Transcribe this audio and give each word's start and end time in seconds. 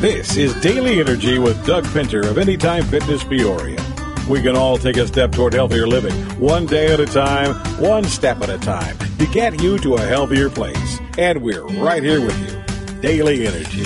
This 0.00 0.36
is 0.36 0.52
Daily 0.60 1.00
Energy 1.00 1.38
with 1.38 1.64
Doug 1.64 1.86
Pinter 1.94 2.20
of 2.20 2.36
Anytime 2.36 2.84
Fitness 2.84 3.24
Peoria. 3.24 3.82
We 4.28 4.42
can 4.42 4.54
all 4.54 4.76
take 4.76 4.98
a 4.98 5.06
step 5.06 5.32
toward 5.32 5.54
healthier 5.54 5.86
living, 5.86 6.12
one 6.38 6.66
day 6.66 6.92
at 6.92 7.00
a 7.00 7.06
time, 7.06 7.54
one 7.80 8.04
step 8.04 8.42
at 8.42 8.50
a 8.50 8.58
time, 8.58 8.98
to 9.16 9.26
get 9.28 9.62
you 9.62 9.78
to 9.78 9.94
a 9.94 10.00
healthier 10.02 10.50
place. 10.50 10.98
And 11.16 11.40
we're 11.40 11.64
right 11.64 12.02
here 12.02 12.20
with 12.20 12.38
you. 12.38 13.00
Daily 13.00 13.46
Energy. 13.46 13.84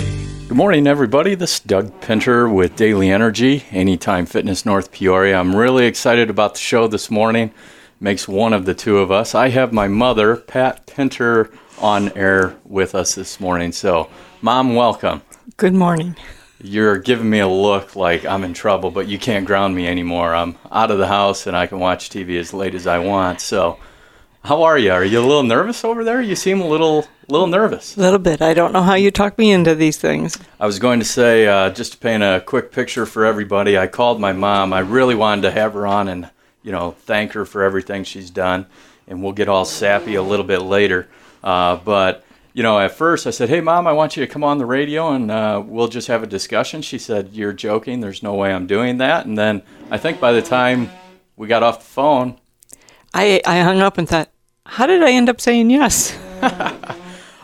Good 0.48 0.56
morning, 0.56 0.88
everybody. 0.88 1.36
This 1.36 1.54
is 1.54 1.60
Doug 1.60 2.00
Pinter 2.00 2.48
with 2.48 2.74
Daily 2.74 3.08
Energy, 3.08 3.64
Anytime 3.70 4.26
Fitness 4.26 4.66
North 4.66 4.90
Peoria. 4.90 5.38
I'm 5.38 5.54
really 5.54 5.86
excited 5.86 6.28
about 6.28 6.54
the 6.54 6.60
show 6.60 6.88
this 6.88 7.08
morning. 7.08 7.52
Makes 8.00 8.26
one 8.26 8.52
of 8.52 8.64
the 8.64 8.74
two 8.74 8.98
of 8.98 9.12
us. 9.12 9.36
I 9.36 9.50
have 9.50 9.72
my 9.72 9.86
mother, 9.86 10.34
Pat 10.34 10.86
Pinter, 10.86 11.52
on 11.78 12.10
air 12.18 12.56
with 12.64 12.96
us 12.96 13.14
this 13.14 13.38
morning. 13.38 13.70
So, 13.70 14.10
Mom, 14.42 14.74
welcome. 14.74 15.22
Good 15.60 15.74
morning. 15.74 16.16
You're 16.62 16.96
giving 16.96 17.28
me 17.28 17.40
a 17.40 17.46
look 17.46 17.94
like 17.94 18.24
I'm 18.24 18.44
in 18.44 18.54
trouble, 18.54 18.90
but 18.90 19.08
you 19.08 19.18
can't 19.18 19.44
ground 19.44 19.76
me 19.76 19.86
anymore. 19.86 20.34
I'm 20.34 20.56
out 20.72 20.90
of 20.90 20.96
the 20.96 21.06
house 21.06 21.46
and 21.46 21.54
I 21.54 21.66
can 21.66 21.78
watch 21.78 22.08
TV 22.08 22.40
as 22.40 22.54
late 22.54 22.74
as 22.74 22.86
I 22.86 22.98
want. 22.98 23.42
So, 23.42 23.78
how 24.42 24.62
are 24.62 24.78
you? 24.78 24.90
Are 24.90 25.04
you 25.04 25.20
a 25.20 25.20
little 25.20 25.42
nervous 25.42 25.84
over 25.84 26.02
there? 26.02 26.22
You 26.22 26.34
seem 26.34 26.62
a 26.62 26.66
little 26.66 27.06
little 27.28 27.46
nervous. 27.46 27.94
A 27.98 28.00
little 28.00 28.18
bit. 28.18 28.40
I 28.40 28.54
don't 28.54 28.72
know 28.72 28.80
how 28.80 28.94
you 28.94 29.10
talk 29.10 29.36
me 29.36 29.50
into 29.52 29.74
these 29.74 29.98
things. 29.98 30.38
I 30.58 30.64
was 30.64 30.78
going 30.78 30.98
to 30.98 31.04
say, 31.04 31.46
uh, 31.46 31.68
just 31.68 31.92
to 31.92 31.98
paint 31.98 32.22
a 32.22 32.42
quick 32.46 32.72
picture 32.72 33.04
for 33.04 33.26
everybody, 33.26 33.76
I 33.76 33.86
called 33.86 34.18
my 34.18 34.32
mom. 34.32 34.72
I 34.72 34.80
really 34.80 35.14
wanted 35.14 35.42
to 35.42 35.50
have 35.50 35.74
her 35.74 35.86
on 35.86 36.08
and, 36.08 36.30
you 36.62 36.72
know, 36.72 36.92
thank 36.92 37.34
her 37.34 37.44
for 37.44 37.64
everything 37.64 38.04
she's 38.04 38.30
done. 38.30 38.64
And 39.06 39.22
we'll 39.22 39.34
get 39.34 39.50
all 39.50 39.66
sappy 39.66 40.14
a 40.14 40.22
little 40.22 40.46
bit 40.46 40.60
later. 40.62 41.06
Uh, 41.44 41.76
but 41.76 42.24
you 42.52 42.62
know, 42.62 42.78
at 42.78 42.92
first 42.92 43.26
I 43.26 43.30
said, 43.30 43.48
"Hey, 43.48 43.60
mom, 43.60 43.86
I 43.86 43.92
want 43.92 44.16
you 44.16 44.24
to 44.24 44.32
come 44.32 44.42
on 44.42 44.58
the 44.58 44.66
radio 44.66 45.10
and 45.10 45.30
uh, 45.30 45.62
we'll 45.64 45.88
just 45.88 46.08
have 46.08 46.22
a 46.22 46.26
discussion." 46.26 46.82
She 46.82 46.98
said, 46.98 47.30
"You're 47.32 47.52
joking. 47.52 48.00
There's 48.00 48.22
no 48.22 48.34
way 48.34 48.52
I'm 48.52 48.66
doing 48.66 48.98
that." 48.98 49.26
And 49.26 49.38
then 49.38 49.62
I 49.90 49.98
think 49.98 50.20
by 50.20 50.32
the 50.32 50.42
time 50.42 50.90
we 51.36 51.46
got 51.46 51.62
off 51.62 51.78
the 51.78 51.84
phone, 51.84 52.38
I 53.14 53.40
I 53.46 53.60
hung 53.60 53.80
up 53.80 53.98
and 53.98 54.08
thought, 54.08 54.30
"How 54.66 54.86
did 54.86 55.02
I 55.02 55.12
end 55.12 55.28
up 55.28 55.40
saying 55.40 55.70
yes?" 55.70 56.16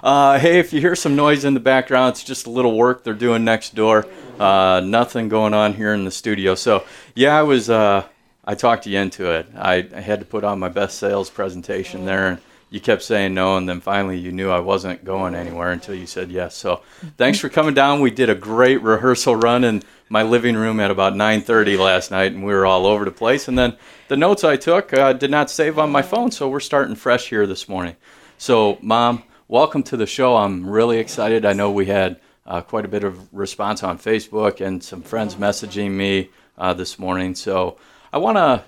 uh, 0.03 0.39
hey, 0.39 0.59
if 0.59 0.73
you 0.73 0.81
hear 0.81 0.97
some 0.97 1.15
noise 1.15 1.45
in 1.45 1.55
the 1.55 1.61
background, 1.61 2.11
it's 2.11 2.25
just 2.25 2.47
a 2.47 2.51
little 2.51 2.77
work 2.77 3.05
they're 3.05 3.15
doing 3.15 3.45
next 3.45 3.75
door. 3.75 4.07
Uh, 4.39 4.81
nothing 4.85 5.29
going 5.29 5.55
on 5.55 5.75
here 5.75 5.95
in 5.95 6.05
the 6.05 6.11
studio. 6.11 6.55
So 6.55 6.85
yeah, 7.15 7.39
I 7.39 7.43
was. 7.43 7.71
Uh, 7.71 8.07
I 8.49 8.55
talked 8.55 8.87
you 8.87 8.97
into 8.97 9.33
it. 9.33 9.49
I, 9.57 9.89
I 9.93 10.01
had 10.01 10.21
to 10.21 10.25
put 10.25 10.45
on 10.45 10.61
my 10.61 10.69
best 10.69 10.99
sales 10.99 11.29
presentation 11.29 12.05
there 12.05 12.29
and 12.29 12.39
you 12.71 12.81
kept 12.81 13.03
saying 13.03 13.35
no, 13.35 13.57
and 13.57 13.69
then 13.69 13.81
finally 13.81 14.19
you 14.19 14.33
knew 14.33 14.51
I 14.51 14.59
wasn't 14.59 15.05
going 15.05 15.35
anywhere 15.35 15.71
until 15.71 15.95
you 15.95 16.07
said 16.07 16.31
yes. 16.31 16.57
So 16.57 16.83
thanks 17.17 17.39
for 17.39 17.49
coming 17.49 17.75
down. 17.75 18.01
We 18.01 18.11
did 18.11 18.29
a 18.29 18.35
great 18.35 18.83
rehearsal 18.83 19.37
run 19.37 19.63
in 19.65 19.83
my 20.09 20.23
living 20.23 20.57
room 20.57 20.81
at 20.81 20.91
about 20.91 21.15
9:30 21.15 21.79
last 21.79 22.11
night, 22.11 22.33
and 22.33 22.45
we 22.45 22.53
were 22.53 22.67
all 22.67 22.87
over 22.87 23.05
the 23.05 23.11
place. 23.11 23.49
And 23.49 23.59
then 23.59 23.77
the 24.09 24.17
notes 24.17 24.45
I 24.45 24.57
took 24.57 24.93
uh, 24.93 25.13
did 25.13 25.31
not 25.31 25.51
save 25.51 25.79
on 25.79 25.91
my 25.91 26.03
phone, 26.03 26.31
so 26.31 26.49
we're 26.49 26.61
starting 26.61 26.97
fresh 26.97 27.29
here 27.29 27.47
this 27.47 27.69
morning. 27.69 27.97
So, 28.39 28.79
Mom, 28.83 29.23
welcome 29.49 29.83
to 29.85 29.97
the 29.97 30.07
show. 30.07 30.37
I'm 30.37 30.69
really 30.69 30.99
excited. 30.99 31.45
I 31.45 31.53
know 31.53 31.71
we 31.71 31.87
had 31.87 32.21
uh, 32.47 32.61
quite 32.61 32.85
a 32.85 32.89
bit 32.89 33.05
of 33.05 33.33
response 33.33 33.83
on 33.83 33.99
Facebook 33.99 34.61
and 34.61 34.83
some 34.83 35.03
friends 35.03 35.37
messaging 35.37 35.93
me 35.93 36.31
uh, 36.59 36.75
this 36.75 36.99
morning. 36.99 37.35
So 37.35 37.77
I 38.13 38.19
want 38.19 38.37
to 38.37 38.65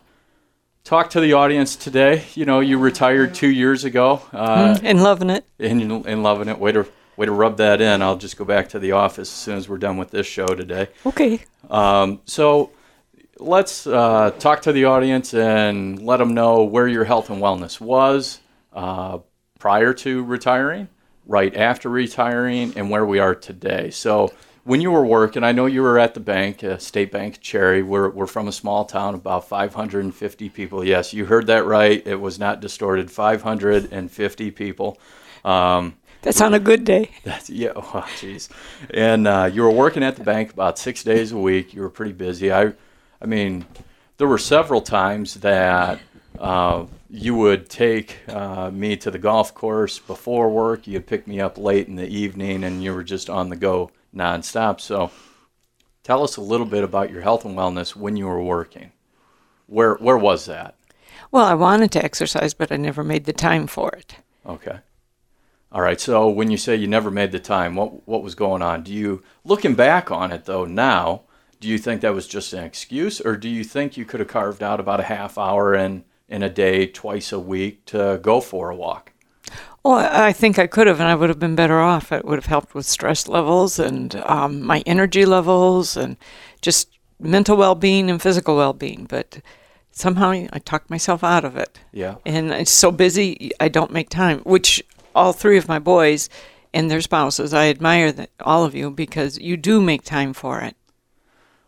talk 0.85 1.11
to 1.11 1.21
the 1.21 1.35
audience 1.35 1.77
today. 1.77 2.25
You 2.35 2.45
know, 2.45 2.61
you 2.61 2.79
retired 2.79 3.35
two 3.35 3.51
years 3.51 3.85
ago. 3.85 4.23
Uh, 4.33 4.75
mm, 4.75 4.81
and 4.83 5.03
loving 5.03 5.31
it. 5.31 5.45
And, 5.59 6.07
and 6.07 6.23
loving 6.23 6.49
it. 6.49 6.59
Way 6.59 6.73
to, 6.73 6.87
way 7.17 7.27
to 7.27 7.33
rub 7.33 7.57
that 7.59 7.81
in. 7.81 8.03
I'll 8.03 8.17
just 8.17 8.37
go 8.37 8.45
back 8.45 8.69
to 8.71 8.79
the 8.79 8.93
office 8.93 9.29
as 9.29 9.37
soon 9.37 9.57
as 9.57 9.69
we're 9.69 9.79
done 9.79 9.97
with 9.97 10.11
this 10.11 10.27
show 10.27 10.47
today. 10.47 10.89
Okay. 11.05 11.41
Um, 11.71 12.21
so 12.25 12.71
let's 13.39 13.87
uh, 13.87 14.31
talk 14.39 14.63
to 14.63 14.73
the 14.73 14.87
audience 14.87 15.35
and 15.35 16.03
let 16.03 16.19
them 16.19 16.35
know 16.35 16.65
where 16.65 16.89
your 16.89 17.05
health 17.05 17.31
and 17.31 17.41
wellness 17.41 17.81
was 17.81 18.41
uh, 18.73 19.19
prior 19.59 19.93
to 19.93 20.25
retiring, 20.25 20.89
right 21.27 21.55
after 21.57 21.89
retiring, 21.89 22.73
and 22.77 22.91
where 22.91 23.05
we 23.05 23.19
are 23.19 23.35
today. 23.35 23.91
So 23.91 24.33
when 24.69 24.83
you 24.83 24.91
were 24.91 25.05
working, 25.05 25.45
I 25.45 25.53
know 25.53 25.65
you 25.65 25.81
were 25.81 25.99
at 25.99 26.13
the 26.13 26.21
bank, 26.21 26.63
uh, 26.63 26.77
State 26.77 27.11
Bank 27.11 27.41
Cherry. 27.41 27.83
We're, 27.83 28.11
we're 28.11 28.27
from 28.27 28.49
a 28.49 28.53
small 28.53 28.85
town, 28.85 29.15
about 29.15 29.49
550 29.49 30.51
people. 30.51 30.85
Yes, 30.85 31.15
you 31.15 31.25
heard 31.25 31.47
that 31.47 31.65
right. 31.65 32.07
It 32.07 32.17
was 32.17 32.39
not 32.39 32.61
distorted. 32.61 33.11
550 33.11 34.51
people. 34.51 34.99
Um, 35.43 35.97
that's 36.21 36.43
on 36.43 36.53
a 36.53 36.59
good 36.59 36.85
day. 36.85 37.13
That's 37.25 37.49
yeah. 37.49 37.73
Oh, 37.77 38.05
jeez. 38.19 38.51
And 38.91 39.27
uh, 39.27 39.49
you 39.51 39.63
were 39.63 39.71
working 39.71 40.03
at 40.03 40.17
the 40.17 40.25
bank 40.25 40.53
about 40.53 40.79
six 40.79 41.03
days 41.03 41.33
a 41.33 41.39
week. 41.39 41.73
You 41.73 41.81
were 41.81 41.89
pretty 41.89 42.13
busy. 42.13 42.53
I, 42.53 42.75
I 43.23 43.27
mean, 43.27 43.65
there 44.19 44.29
were 44.29 44.37
several 44.37 44.83
times 44.83 45.35
that 45.35 45.99
uh, 46.39 46.85
you 47.09 47.35
would 47.37 47.71
take 47.71 48.19
uh, 48.29 48.71
me 48.71 48.97
to 48.99 49.11
the 49.11 49.19
golf 49.19 49.55
course 49.55 49.99
before 49.99 50.51
work. 50.51 50.87
You'd 50.87 51.07
pick 51.07 51.27
me 51.27 51.41
up 51.41 51.57
late 51.57 51.89
in 51.89 51.95
the 51.95 52.09
evening, 52.09 52.65
and 52.65 52.83
you 52.83 52.93
were 52.93 53.05
just 53.05 53.31
on 53.31 53.49
the 53.49 53.57
go 53.57 53.93
nonstop. 54.15 54.81
So 54.81 55.11
tell 56.03 56.23
us 56.23 56.37
a 56.37 56.43
little 56.43 56.67
bit 56.67 56.85
about 56.85 57.11
your 57.11 57.23
health 57.23 57.45
and 57.45 57.57
wellness 57.57 57.95
when 57.95 58.17
you 58.17 58.27
were 58.27 58.43
working. 58.43 58.93
Where 59.67 59.95
where 59.97 60.19
was 60.19 60.47
that? 60.47 60.75
Well, 61.31 61.45
I 61.45 61.55
wanted 61.55 61.91
to 61.93 62.05
exercise, 62.05 62.55
but 62.55 62.73
I 62.73 62.77
never 62.77 63.05
made 63.05 63.25
the 63.25 63.33
time 63.33 63.67
for 63.67 63.91
it. 63.91 64.17
Okay. 64.47 64.79
All 65.71 65.83
right. 65.83 66.01
So 66.01 66.29
when 66.29 66.51
you 66.51 66.57
say 66.57 66.77
you 66.77 66.87
never 66.87 67.11
made 67.11 67.33
the 67.33 67.39
time, 67.39 67.77
what 67.77 68.09
what 68.09 68.23
was 68.23 68.35
going 68.35 68.63
on? 68.63 68.83
Do 68.83 68.93
you 68.93 69.23
looking 69.45 69.75
back 69.75 70.11
on 70.11 70.33
it 70.33 70.47
though 70.47 70.65
now, 70.65 71.23
do 71.61 71.69
you 71.69 71.77
think 71.79 72.01
that 72.01 72.15
was 72.15 72.27
just 72.27 72.53
an 72.53 72.65
excuse 72.65 73.21
or 73.21 73.37
do 73.37 73.49
you 73.49 73.65
think 73.65 73.97
you 73.97 74.05
could 74.05 74.21
have 74.21 74.29
carved 74.29 74.63
out 74.63 74.81
about 74.81 75.01
a 75.01 75.05
half 75.05 75.37
hour 75.37 75.75
in 75.75 76.05
in 76.29 76.43
a 76.43 76.49
day 76.49 76.87
twice 76.87 77.33
a 77.33 77.39
week 77.39 77.85
to 77.87 78.19
go 78.23 78.41
for 78.41 78.71
a 78.71 78.77
walk? 78.77 79.13
Well, 79.89 80.07
I 80.13 80.35
think 80.35 80.59
I 80.59 80.67
could 80.67 80.87
have, 80.87 81.01
and 81.01 81.09
I 81.09 81.15
would 81.15 81.31
have 81.31 81.39
been 81.39 81.55
better 81.55 81.81
off. 81.81 82.13
It 82.13 82.27
would 82.27 82.37
have 82.37 82.45
helped 82.45 82.75
with 82.75 82.85
stress 82.85 83.27
levels 83.27 83.79
and 83.79 84.15
um, 84.17 84.61
my 84.61 84.83
energy 84.85 85.25
levels 85.25 85.97
and 85.97 86.19
just 86.61 86.91
mental 87.19 87.57
well 87.57 87.75
being 87.75 88.11
and 88.11 88.21
physical 88.21 88.55
well 88.55 88.75
being. 88.75 89.07
But 89.07 89.41
somehow 89.91 90.29
I 90.53 90.59
talked 90.63 90.91
myself 90.91 91.25
out 91.25 91.43
of 91.43 91.57
it. 91.57 91.81
Yeah. 91.91 92.17
And 92.27 92.53
it's 92.53 92.71
so 92.71 92.93
busy, 92.93 93.51
I 93.61 93.69
don't 93.69 93.91
make 93.91 94.11
time, 94.11 94.41
which 94.41 94.83
all 95.15 95.33
three 95.33 95.57
of 95.57 95.69
my 95.69 95.79
boys 95.79 96.29
and 96.75 96.91
their 96.91 97.01
spouses, 97.01 97.55
I 97.55 97.69
admire 97.69 98.13
that, 98.13 98.29
all 98.41 98.67
of 98.67 98.75
you 98.75 98.91
because 98.91 99.39
you 99.39 99.57
do 99.57 99.81
make 99.81 100.03
time 100.03 100.35
for 100.35 100.61
it. 100.61 100.77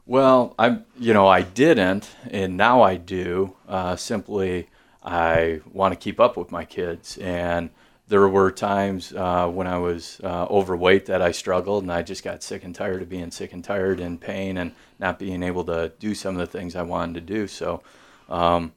Well, 0.04 0.54
I, 0.58 0.80
you 0.98 1.14
know, 1.14 1.26
I 1.26 1.40
didn't, 1.40 2.10
and 2.30 2.58
now 2.58 2.82
I 2.82 2.96
do. 2.96 3.56
Uh, 3.66 3.96
simply, 3.96 4.68
I 5.02 5.62
want 5.72 5.92
to 5.92 5.96
keep 5.98 6.20
up 6.20 6.36
with 6.36 6.52
my 6.52 6.66
kids, 6.66 7.16
and 7.16 7.70
there 8.10 8.28
were 8.28 8.50
times 8.50 9.12
uh, 9.12 9.48
when 9.48 9.68
I 9.68 9.78
was 9.78 10.20
uh, 10.22 10.44
overweight 10.50 11.06
that 11.06 11.22
I 11.22 11.30
struggled, 11.30 11.84
and 11.84 11.92
I 11.92 12.02
just 12.02 12.24
got 12.24 12.42
sick 12.42 12.64
and 12.64 12.74
tired 12.74 13.02
of 13.02 13.08
being 13.08 13.30
sick 13.30 13.52
and 13.52 13.62
tired 13.62 14.00
and 14.00 14.20
pain 14.20 14.58
and 14.58 14.72
not 14.98 15.18
being 15.18 15.44
able 15.44 15.64
to 15.66 15.92
do 16.00 16.14
some 16.14 16.34
of 16.34 16.40
the 16.40 16.58
things 16.58 16.74
I 16.74 16.82
wanted 16.82 17.14
to 17.14 17.20
do. 17.20 17.46
So, 17.46 17.82
um, 18.28 18.72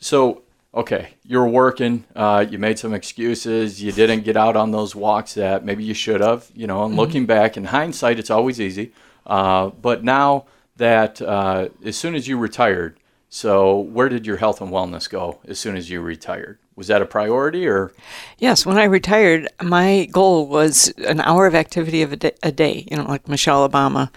so 0.00 0.42
okay, 0.72 1.14
you're 1.24 1.48
working, 1.48 2.04
uh, 2.14 2.46
you 2.48 2.58
made 2.58 2.78
some 2.78 2.94
excuses, 2.94 3.82
you 3.82 3.90
didn't 3.90 4.20
get 4.20 4.36
out 4.36 4.54
on 4.54 4.70
those 4.70 4.94
walks 4.94 5.34
that 5.34 5.64
maybe 5.64 5.82
you 5.82 5.94
should 5.94 6.20
have. 6.20 6.48
You 6.54 6.68
know, 6.68 6.84
and 6.84 6.92
mm-hmm. 6.92 7.00
looking 7.00 7.26
back 7.26 7.56
in 7.56 7.64
hindsight, 7.64 8.20
it's 8.20 8.30
always 8.30 8.60
easy. 8.60 8.92
Uh, 9.26 9.70
but 9.70 10.04
now 10.04 10.46
that 10.76 11.20
uh, 11.20 11.70
as 11.84 11.96
soon 11.96 12.14
as 12.14 12.28
you 12.28 12.38
retired, 12.38 13.00
so 13.28 13.78
where 13.80 14.08
did 14.08 14.26
your 14.26 14.36
health 14.36 14.60
and 14.60 14.70
wellness 14.70 15.10
go 15.10 15.40
as 15.48 15.58
soon 15.58 15.76
as 15.76 15.90
you 15.90 16.00
retired? 16.00 16.58
Was 16.76 16.86
that 16.88 17.02
a 17.02 17.06
priority 17.06 17.66
or? 17.66 17.92
Yes 18.38 18.64
when 18.66 18.78
i 18.78 18.84
retired 18.84 19.48
my 19.62 20.06
goal 20.12 20.46
was 20.46 20.88
an 20.98 21.20
hour 21.22 21.46
of 21.46 21.54
activity 21.54 22.02
of 22.02 22.12
a 22.12 22.16
day, 22.16 22.32
a 22.42 22.52
day, 22.52 22.86
you 22.90 22.96
know 22.96 23.04
like 23.04 23.26
michelle 23.28 23.68
obama 23.68 24.10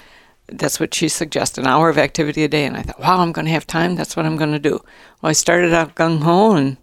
that's 0.52 0.80
what 0.80 0.94
she 0.94 1.08
suggested 1.08 1.62
an 1.62 1.68
hour 1.68 1.90
of 1.90 1.98
activity 1.98 2.44
a 2.44 2.48
day 2.48 2.66
and 2.66 2.76
i 2.76 2.82
thought 2.82 3.00
wow 3.00 3.20
i'm 3.20 3.32
going 3.32 3.46
to 3.46 3.52
have 3.52 3.66
time 3.68 3.96
that's 3.96 4.16
what 4.16 4.26
i'm 4.26 4.36
going 4.38 4.52
to 4.52 4.60
do. 4.60 4.80
Well 5.22 5.30
i 5.30 5.34
started 5.34 5.74
out 5.74 5.96
gung-ho 5.96 6.56
and 6.56 6.78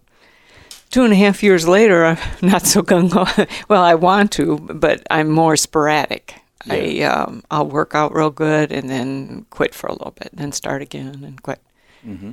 two 0.89 1.03
and 1.03 1.11
a 1.13 1.17
half 1.17 1.43
years 1.43 1.67
later 1.67 2.05
i'm 2.05 2.17
not 2.41 2.65
so 2.65 2.81
gung-ho. 2.81 3.45
Well 3.67 3.83
i 3.83 3.93
want 3.95 4.31
to 4.33 4.57
but 4.57 5.05
i'm 5.09 5.29
more 5.29 5.55
sporadic. 5.57 6.35
Yeah. 6.65 6.73
i 6.73 7.23
um, 7.23 7.43
i'll 7.51 7.67
work 7.67 7.93
out 7.93 8.15
real 8.15 8.29
good 8.31 8.71
and 8.71 8.89
then 8.89 9.45
quit 9.51 9.73
for 9.75 9.87
a 9.87 9.93
little 9.93 10.11
bit 10.11 10.31
and 10.31 10.39
then 10.39 10.51
start 10.51 10.81
again 10.81 11.23
and 11.23 11.41
quit. 11.43 11.59
Mm-hmm. 12.05 12.31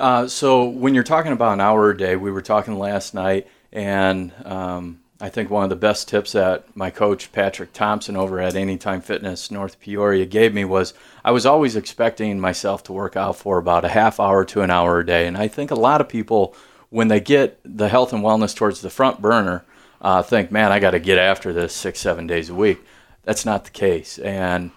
Uh, 0.00 0.26
so 0.26 0.64
when 0.64 0.94
you're 0.94 1.04
talking 1.04 1.32
about 1.32 1.52
an 1.52 1.60
hour 1.60 1.90
a 1.90 1.96
day, 1.96 2.16
we 2.16 2.30
were 2.30 2.40
talking 2.40 2.78
last 2.78 3.12
night, 3.12 3.46
and 3.70 4.32
um, 4.46 4.98
I 5.20 5.28
think 5.28 5.50
one 5.50 5.62
of 5.62 5.68
the 5.68 5.76
best 5.76 6.08
tips 6.08 6.32
that 6.32 6.74
my 6.74 6.88
coach 6.88 7.30
Patrick 7.32 7.74
Thompson 7.74 8.16
over 8.16 8.40
at 8.40 8.56
Anytime 8.56 9.02
Fitness 9.02 9.50
North 9.50 9.78
Peoria 9.78 10.24
gave 10.24 10.54
me 10.54 10.64
was 10.64 10.94
I 11.22 11.32
was 11.32 11.44
always 11.44 11.76
expecting 11.76 12.40
myself 12.40 12.82
to 12.84 12.94
work 12.94 13.14
out 13.14 13.36
for 13.36 13.58
about 13.58 13.84
a 13.84 13.90
half 13.90 14.18
hour 14.18 14.42
to 14.46 14.62
an 14.62 14.70
hour 14.70 15.00
a 15.00 15.06
day, 15.06 15.26
and 15.26 15.36
I 15.36 15.48
think 15.48 15.70
a 15.70 15.74
lot 15.74 16.00
of 16.00 16.08
people 16.08 16.56
when 16.88 17.08
they 17.08 17.20
get 17.20 17.60
the 17.62 17.90
health 17.90 18.14
and 18.14 18.24
wellness 18.24 18.56
towards 18.56 18.80
the 18.80 18.88
front 18.88 19.20
burner 19.20 19.66
uh, 20.00 20.22
think, 20.22 20.50
man, 20.50 20.72
I 20.72 20.78
got 20.78 20.92
to 20.92 20.98
get 20.98 21.18
after 21.18 21.52
this 21.52 21.74
six 21.74 22.00
seven 22.00 22.26
days 22.26 22.48
a 22.48 22.54
week. 22.54 22.80
That's 23.24 23.44
not 23.44 23.64
the 23.66 23.70
case, 23.70 24.18
and 24.18 24.70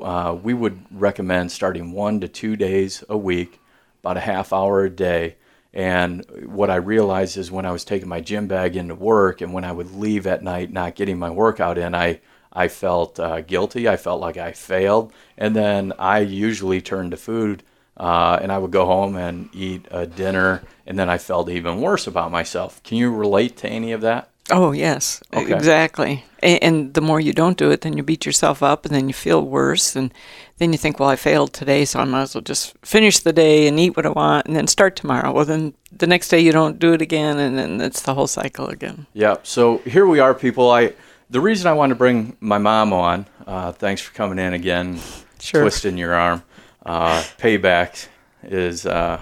uh, 0.00 0.34
we 0.42 0.54
would 0.54 0.80
recommend 0.90 1.52
starting 1.52 1.92
one 1.92 2.20
to 2.20 2.28
two 2.28 2.56
days 2.56 3.04
a 3.10 3.18
week, 3.18 3.59
about 4.00 4.16
a 4.16 4.20
half 4.20 4.52
hour 4.52 4.84
a 4.84 4.90
day. 4.90 5.36
And 5.72 6.24
what 6.46 6.70
I 6.70 6.76
realized 6.76 7.36
is 7.36 7.50
when 7.50 7.64
I 7.64 7.70
was 7.70 7.84
taking 7.84 8.08
my 8.08 8.20
gym 8.20 8.48
bag 8.48 8.76
into 8.76 8.94
work 8.94 9.40
and 9.40 9.52
when 9.52 9.64
I 9.64 9.72
would 9.72 9.94
leave 9.94 10.26
at 10.26 10.42
night 10.42 10.72
not 10.72 10.96
getting 10.96 11.18
my 11.18 11.30
workout 11.30 11.78
in, 11.78 11.94
I, 11.94 12.20
I 12.52 12.66
felt 12.68 13.20
uh, 13.20 13.42
guilty. 13.42 13.88
I 13.88 13.96
felt 13.96 14.20
like 14.20 14.36
I 14.36 14.52
failed. 14.52 15.12
And 15.38 15.54
then 15.54 15.92
I 15.98 16.20
usually 16.20 16.80
turned 16.80 17.12
to 17.12 17.16
food 17.16 17.62
uh, 17.96 18.38
and 18.42 18.50
I 18.50 18.58
would 18.58 18.72
go 18.72 18.86
home 18.86 19.16
and 19.16 19.48
eat 19.52 19.86
a 19.90 20.06
dinner. 20.06 20.62
And 20.86 20.98
then 20.98 21.08
I 21.08 21.18
felt 21.18 21.48
even 21.48 21.80
worse 21.80 22.08
about 22.08 22.32
myself. 22.32 22.82
Can 22.82 22.98
you 22.98 23.14
relate 23.14 23.56
to 23.58 23.68
any 23.68 23.92
of 23.92 24.00
that? 24.00 24.29
Oh, 24.50 24.72
yes, 24.72 25.22
Okay. 25.34 25.54
exactly. 25.54 26.24
And, 26.42 26.62
and 26.62 26.94
the 26.94 27.00
more 27.00 27.20
you 27.20 27.32
don't 27.32 27.56
do 27.58 27.70
it, 27.70 27.80
then 27.82 27.96
you 27.96 28.02
beat 28.02 28.26
yourself 28.26 28.62
up 28.62 28.84
and 28.84 28.94
then 28.94 29.08
you 29.08 29.14
feel 29.14 29.42
worse. 29.42 29.94
And 29.96 30.12
then 30.58 30.72
you 30.72 30.78
think, 30.78 30.98
well, 30.98 31.08
I 31.08 31.16
failed 31.16 31.52
today, 31.52 31.84
so 31.84 32.00
I 32.00 32.04
might 32.04 32.22
as 32.22 32.34
well 32.34 32.42
just 32.42 32.74
finish 32.84 33.18
the 33.20 33.32
day 33.32 33.66
and 33.68 33.78
eat 33.78 33.96
what 33.96 34.06
I 34.06 34.10
want 34.10 34.46
and 34.46 34.56
then 34.56 34.66
start 34.66 34.96
tomorrow. 34.96 35.32
Well, 35.32 35.44
then 35.44 35.74
the 35.96 36.06
next 36.06 36.28
day 36.28 36.40
you 36.40 36.52
don't 36.52 36.78
do 36.78 36.92
it 36.92 37.02
again, 37.02 37.38
and 37.38 37.56
then 37.58 37.80
it's 37.80 38.02
the 38.02 38.14
whole 38.14 38.26
cycle 38.26 38.68
again. 38.68 39.06
Yeah. 39.14 39.36
So 39.42 39.78
here 39.78 40.06
we 40.06 40.18
are, 40.20 40.34
people. 40.34 40.70
I 40.70 40.92
the 41.30 41.40
reason 41.40 41.68
I 41.68 41.72
wanted 41.74 41.94
to 41.94 41.98
bring 41.98 42.36
my 42.40 42.58
mom 42.58 42.92
on. 42.92 43.26
Uh, 43.46 43.70
thanks 43.72 44.02
for 44.02 44.12
coming 44.14 44.38
in 44.38 44.52
again, 44.52 44.98
Sure. 45.38 45.62
twisting 45.62 45.96
your 45.96 46.14
arm. 46.14 46.42
Uh, 46.84 47.22
payback 47.38 48.08
is 48.42 48.84
uh, 48.86 49.20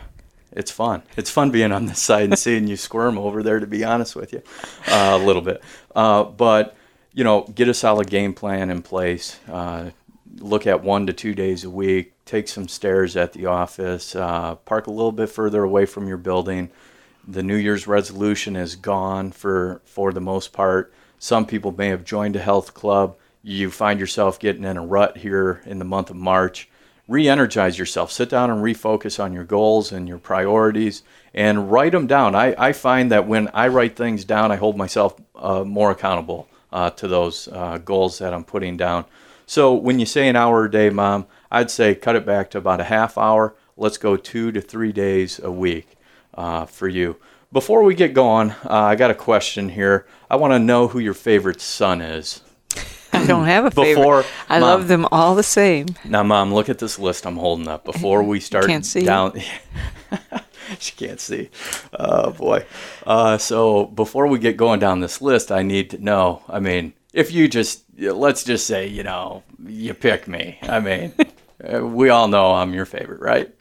it's 0.58 0.70
fun. 0.70 1.02
It's 1.16 1.30
fun 1.30 1.50
being 1.50 1.72
on 1.72 1.86
this 1.86 2.00
side 2.00 2.24
and 2.24 2.38
seeing 2.46 2.66
you 2.66 2.76
squirm 2.76 3.16
over 3.16 3.42
there. 3.42 3.60
To 3.60 3.66
be 3.66 3.84
honest 3.84 4.14
with 4.14 4.32
you, 4.32 4.42
uh, 4.88 5.18
a 5.20 5.24
little 5.24 5.42
bit. 5.42 5.62
Uh, 5.94 6.24
but 6.24 6.76
you 7.14 7.24
know, 7.24 7.42
get 7.54 7.68
a 7.68 7.74
solid 7.74 8.10
game 8.10 8.34
plan 8.34 8.68
in 8.68 8.82
place. 8.82 9.38
Uh, 9.48 9.90
look 10.36 10.66
at 10.66 10.82
one 10.82 11.06
to 11.06 11.12
two 11.12 11.34
days 11.34 11.64
a 11.64 11.70
week. 11.70 12.12
Take 12.26 12.48
some 12.48 12.68
stairs 12.68 13.16
at 13.16 13.32
the 13.32 13.46
office. 13.46 14.14
Uh, 14.14 14.56
park 14.56 14.86
a 14.86 14.90
little 14.90 15.12
bit 15.12 15.30
further 15.30 15.62
away 15.62 15.86
from 15.86 16.06
your 16.06 16.18
building 16.18 16.70
the 17.28 17.42
New 17.42 17.56
Year's 17.56 17.86
resolution 17.86 18.56
is 18.56 18.74
gone 18.74 19.30
for 19.32 19.82
for 19.84 20.12
the 20.12 20.20
most 20.20 20.52
part. 20.52 20.92
Some 21.18 21.44
people 21.44 21.72
may 21.72 21.88
have 21.88 22.04
joined 22.04 22.34
a 22.36 22.40
health 22.40 22.72
club. 22.72 23.16
You 23.42 23.70
find 23.70 24.00
yourself 24.00 24.38
getting 24.38 24.64
in 24.64 24.78
a 24.78 24.86
rut 24.86 25.18
here 25.18 25.62
in 25.66 25.78
the 25.78 25.84
month 25.84 26.08
of 26.10 26.16
March. 26.16 26.70
Re-energize 27.08 27.78
yourself. 27.78 28.12
Sit 28.12 28.28
down 28.28 28.50
and 28.50 28.62
refocus 28.62 29.18
on 29.22 29.32
your 29.32 29.44
goals 29.44 29.92
and 29.92 30.06
your 30.06 30.18
priorities, 30.18 31.02
and 31.32 31.72
write 31.72 31.92
them 31.92 32.06
down. 32.06 32.34
I, 32.34 32.54
I 32.58 32.72
find 32.72 33.10
that 33.10 33.26
when 33.26 33.48
I 33.54 33.68
write 33.68 33.96
things 33.96 34.24
down, 34.26 34.52
I 34.52 34.56
hold 34.56 34.76
myself 34.76 35.18
uh, 35.34 35.64
more 35.64 35.90
accountable 35.90 36.48
uh, 36.70 36.90
to 36.90 37.08
those 37.08 37.48
uh, 37.48 37.78
goals 37.78 38.18
that 38.18 38.34
I'm 38.34 38.44
putting 38.44 38.76
down. 38.76 39.06
So 39.46 39.72
when 39.72 39.98
you 39.98 40.04
say 40.04 40.28
an 40.28 40.36
hour 40.36 40.66
a 40.66 40.70
day, 40.70 40.90
mom, 40.90 41.26
I'd 41.50 41.70
say 41.70 41.94
cut 41.94 42.14
it 42.14 42.26
back 42.26 42.50
to 42.50 42.58
about 42.58 42.80
a 42.80 42.84
half 42.84 43.16
hour. 43.16 43.54
Let's 43.78 43.96
go 43.96 44.16
two 44.16 44.52
to 44.52 44.60
three 44.60 44.92
days 44.92 45.40
a 45.42 45.50
week 45.50 45.96
uh, 46.34 46.66
for 46.66 46.88
you. 46.88 47.16
Before 47.50 47.82
we 47.82 47.94
get 47.94 48.12
going, 48.12 48.50
uh, 48.50 48.68
I 48.68 48.96
got 48.96 49.10
a 49.10 49.14
question 49.14 49.70
here. 49.70 50.06
I 50.30 50.36
want 50.36 50.52
to 50.52 50.58
know 50.58 50.88
who 50.88 50.98
your 50.98 51.14
favorite 51.14 51.62
son 51.62 52.02
is. 52.02 52.42
I 53.28 53.32
don't 53.32 53.46
have 53.46 53.64
a 53.66 53.70
favorite. 53.70 53.94
Before- 54.02 54.24
I 54.48 54.58
Mom. 54.58 54.68
love 54.68 54.88
them 54.88 55.06
all 55.12 55.34
the 55.34 55.42
same. 55.42 55.86
Now, 56.04 56.22
mom, 56.22 56.52
look 56.52 56.68
at 56.68 56.78
this 56.78 56.98
list 56.98 57.26
I'm 57.26 57.36
holding 57.36 57.68
up. 57.68 57.84
Before 57.84 58.22
we 58.22 58.40
start 58.40 58.66
Can't 58.66 58.84
see. 58.86 59.04
down, 59.04 59.32
she 60.78 60.92
can't 60.92 61.20
see. 61.20 61.50
Oh 61.98 62.30
boy. 62.32 62.64
Uh, 63.06 63.38
so 63.38 63.86
before 63.86 64.26
we 64.26 64.38
get 64.38 64.56
going 64.56 64.80
down 64.80 65.00
this 65.00 65.20
list, 65.22 65.50
I 65.52 65.62
need 65.62 65.90
to 65.90 65.98
know. 66.02 66.42
I 66.48 66.60
mean, 66.60 66.92
if 67.12 67.32
you 67.32 67.48
just 67.48 67.84
let's 67.98 68.44
just 68.44 68.66
say, 68.66 68.86
you 68.86 69.02
know, 69.02 69.42
you 69.66 69.94
pick 69.94 70.28
me. 70.28 70.58
I 70.62 70.80
mean, 70.80 71.12
we 71.94 72.08
all 72.10 72.28
know 72.28 72.52
I'm 72.52 72.74
your 72.74 72.86
favorite, 72.86 73.20
right? 73.20 73.52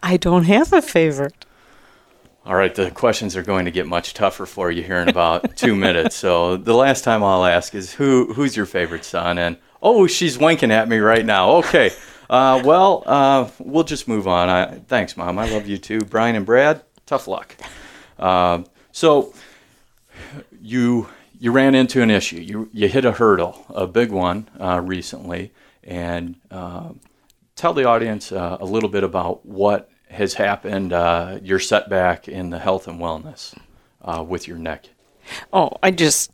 I 0.00 0.16
don't 0.18 0.44
have 0.44 0.72
a 0.72 0.82
favorite. 0.82 1.43
All 2.46 2.54
right, 2.54 2.74
the 2.74 2.90
questions 2.90 3.36
are 3.36 3.42
going 3.42 3.64
to 3.64 3.70
get 3.70 3.86
much 3.86 4.12
tougher 4.12 4.44
for 4.44 4.70
you 4.70 4.82
here 4.82 4.98
in 4.98 5.08
about 5.08 5.56
two 5.56 5.74
minutes. 5.74 6.14
So 6.14 6.58
the 6.58 6.74
last 6.74 7.02
time 7.02 7.24
I'll 7.24 7.46
ask 7.46 7.74
is 7.74 7.94
who 7.94 8.34
who's 8.34 8.54
your 8.54 8.66
favorite 8.66 9.04
son? 9.04 9.38
And 9.38 9.56
oh, 9.82 10.06
she's 10.06 10.38
winking 10.38 10.70
at 10.70 10.86
me 10.86 10.98
right 10.98 11.24
now. 11.24 11.52
Okay, 11.56 11.90
uh, 12.28 12.60
well, 12.62 13.02
uh, 13.06 13.48
we'll 13.58 13.84
just 13.84 14.08
move 14.08 14.28
on. 14.28 14.50
I, 14.50 14.66
thanks, 14.88 15.16
mom. 15.16 15.38
I 15.38 15.48
love 15.50 15.66
you 15.66 15.78
too, 15.78 16.00
Brian 16.00 16.36
and 16.36 16.44
Brad. 16.44 16.82
Tough 17.06 17.26
luck. 17.28 17.56
Um 18.18 18.66
so 18.92 19.32
you 20.60 21.08
you 21.38 21.50
ran 21.50 21.74
into 21.74 22.02
an 22.02 22.10
issue. 22.10 22.40
You 22.40 22.68
you 22.72 22.88
hit 22.88 23.06
a 23.06 23.12
hurdle, 23.12 23.64
a 23.70 23.86
big 23.86 24.10
one, 24.10 24.48
uh, 24.60 24.80
recently, 24.80 25.52
and 25.82 26.36
uh, 26.50 26.90
tell 27.56 27.72
the 27.72 27.84
audience 27.84 28.32
uh, 28.32 28.58
a 28.60 28.64
little 28.64 28.88
bit 28.88 29.02
about 29.02 29.44
what 29.46 29.90
has 30.14 30.34
happened, 30.34 30.92
uh, 30.92 31.38
your 31.42 31.58
setback 31.58 32.28
in 32.28 32.50
the 32.50 32.58
health 32.58 32.88
and 32.88 33.00
wellness 33.00 33.54
uh, 34.02 34.24
with 34.26 34.48
your 34.48 34.58
neck. 34.58 34.88
Oh, 35.52 35.72
I 35.82 35.90
just, 35.90 36.30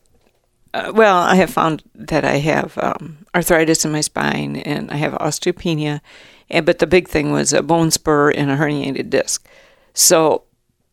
uh, 0.75 0.93
well, 0.95 1.19
I 1.19 1.37
have 1.37 1.51
found 1.51 1.83
that 1.95 2.25
I 2.25 2.37
have 2.37 2.77
um, 2.79 3.27
arthritis 3.35 3.85
in 3.85 3.93
my 3.93 4.01
spine 4.01 4.57
and 4.57 4.91
I 4.91 4.97
have 4.97 5.13
osteopenia, 5.15 6.01
and 6.49 6.67
but 6.67 6.79
the 6.79 6.87
big 6.87 7.09
thing 7.09 7.33
was 7.33 7.53
a 7.53 7.63
bone 7.63 7.91
spur 7.91 8.31
and 8.31 8.51
a 8.51 8.57
herniated 8.57 9.11
disc. 9.11 9.47
So 9.95 10.43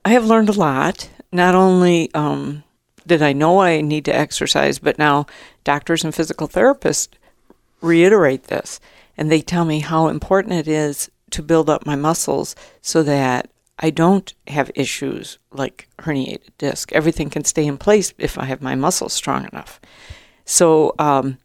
I 0.05 0.09
have 0.09 0.25
learned 0.25 0.49
a 0.49 0.53
lot. 0.53 1.09
Not 1.31 1.55
only 1.55 2.13
um, 2.13 2.63
did 3.05 3.21
I 3.21 3.33
know 3.33 3.59
I 3.59 3.81
need 3.81 4.05
to 4.05 4.15
exercise, 4.15 4.79
but 4.79 4.99
now 4.99 5.25
doctors 5.63 6.03
and 6.03 6.13
physical 6.13 6.47
therapists 6.47 7.09
reiterate 7.81 8.45
this 8.45 8.79
and 9.17 9.31
they 9.31 9.41
tell 9.41 9.65
me 9.65 9.79
how 9.79 10.07
important 10.07 10.53
it 10.53 10.67
is 10.67 11.09
to 11.31 11.41
build 11.43 11.69
up 11.69 11.85
my 11.85 11.95
muscles 11.95 12.55
so 12.81 13.03
that 13.03 13.49
I 13.79 13.89
don't 13.89 14.33
have 14.47 14.71
issues 14.75 15.37
like 15.51 15.87
herniated 15.99 16.49
disc. 16.57 16.91
Everything 16.93 17.29
can 17.29 17.43
stay 17.43 17.65
in 17.65 17.77
place 17.77 18.13
if 18.17 18.37
I 18.37 18.45
have 18.45 18.61
my 18.61 18.75
muscles 18.75 19.13
strong 19.13 19.47
enough. 19.51 19.79
So 20.45 20.95
um, 20.97 21.37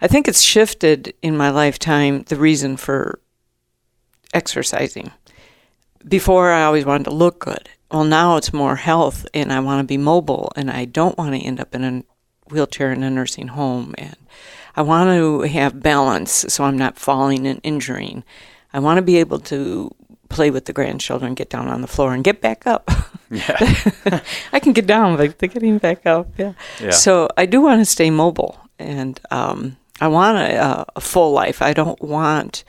I 0.00 0.06
think 0.06 0.28
it's 0.28 0.42
shifted 0.42 1.14
in 1.22 1.36
my 1.36 1.50
lifetime 1.50 2.22
the 2.28 2.36
reason 2.36 2.76
for 2.76 3.20
exercising. 4.32 5.10
Before, 6.06 6.50
I 6.50 6.64
always 6.64 6.86
wanted 6.86 7.04
to 7.04 7.10
look 7.10 7.40
good. 7.40 7.68
Well, 7.90 8.04
now 8.04 8.36
it's 8.36 8.52
more 8.52 8.76
health, 8.76 9.26
and 9.34 9.52
I 9.52 9.60
want 9.60 9.80
to 9.80 9.84
be 9.84 9.98
mobile, 9.98 10.52
and 10.56 10.70
I 10.70 10.84
don't 10.84 11.18
want 11.18 11.34
to 11.34 11.40
end 11.40 11.60
up 11.60 11.74
in 11.74 11.84
a 11.84 12.04
wheelchair 12.50 12.92
in 12.92 13.02
a 13.02 13.10
nursing 13.10 13.48
home. 13.48 13.94
And 13.98 14.16
I 14.76 14.82
want 14.82 15.10
to 15.10 15.40
have 15.42 15.82
balance 15.82 16.46
so 16.48 16.64
I'm 16.64 16.78
not 16.78 16.98
falling 16.98 17.46
and 17.46 17.60
injuring. 17.62 18.24
I 18.72 18.78
want 18.78 18.98
to 18.98 19.02
be 19.02 19.18
able 19.18 19.40
to 19.40 19.94
play 20.28 20.50
with 20.50 20.64
the 20.64 20.72
grandchildren, 20.72 21.34
get 21.34 21.50
down 21.50 21.68
on 21.68 21.82
the 21.82 21.88
floor, 21.88 22.14
and 22.14 22.24
get 22.24 22.40
back 22.40 22.66
up. 22.66 22.90
Yeah. 23.32 24.20
I 24.52 24.58
can 24.58 24.72
get 24.72 24.88
down, 24.88 25.16
but 25.16 25.38
the 25.38 25.46
getting 25.46 25.78
back 25.78 26.04
up, 26.04 26.36
yeah. 26.36 26.54
Yeah. 26.80 26.90
So 26.90 27.28
I 27.36 27.46
do 27.46 27.60
want 27.60 27.80
to 27.80 27.84
stay 27.84 28.10
mobile, 28.10 28.58
and 28.76 29.20
um, 29.30 29.76
I 30.00 30.08
want 30.08 30.36
a, 30.36 30.84
a 30.96 31.00
full 31.00 31.30
life. 31.30 31.62
I 31.62 31.72
don't 31.72 32.02
want 32.02 32.64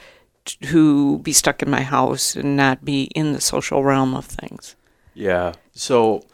to 0.46 1.18
be 1.20 1.34
stuck 1.34 1.62
in 1.62 1.70
my 1.72 1.82
house 1.82 2.36
and 2.36 2.56
not 2.56 2.86
be 2.86 3.06
in 3.16 3.34
the 3.34 3.42
social 3.42 3.84
realm 3.84 4.14
of 4.14 4.26
things. 4.26 4.76
Yeah. 5.16 5.54
So 5.72 6.26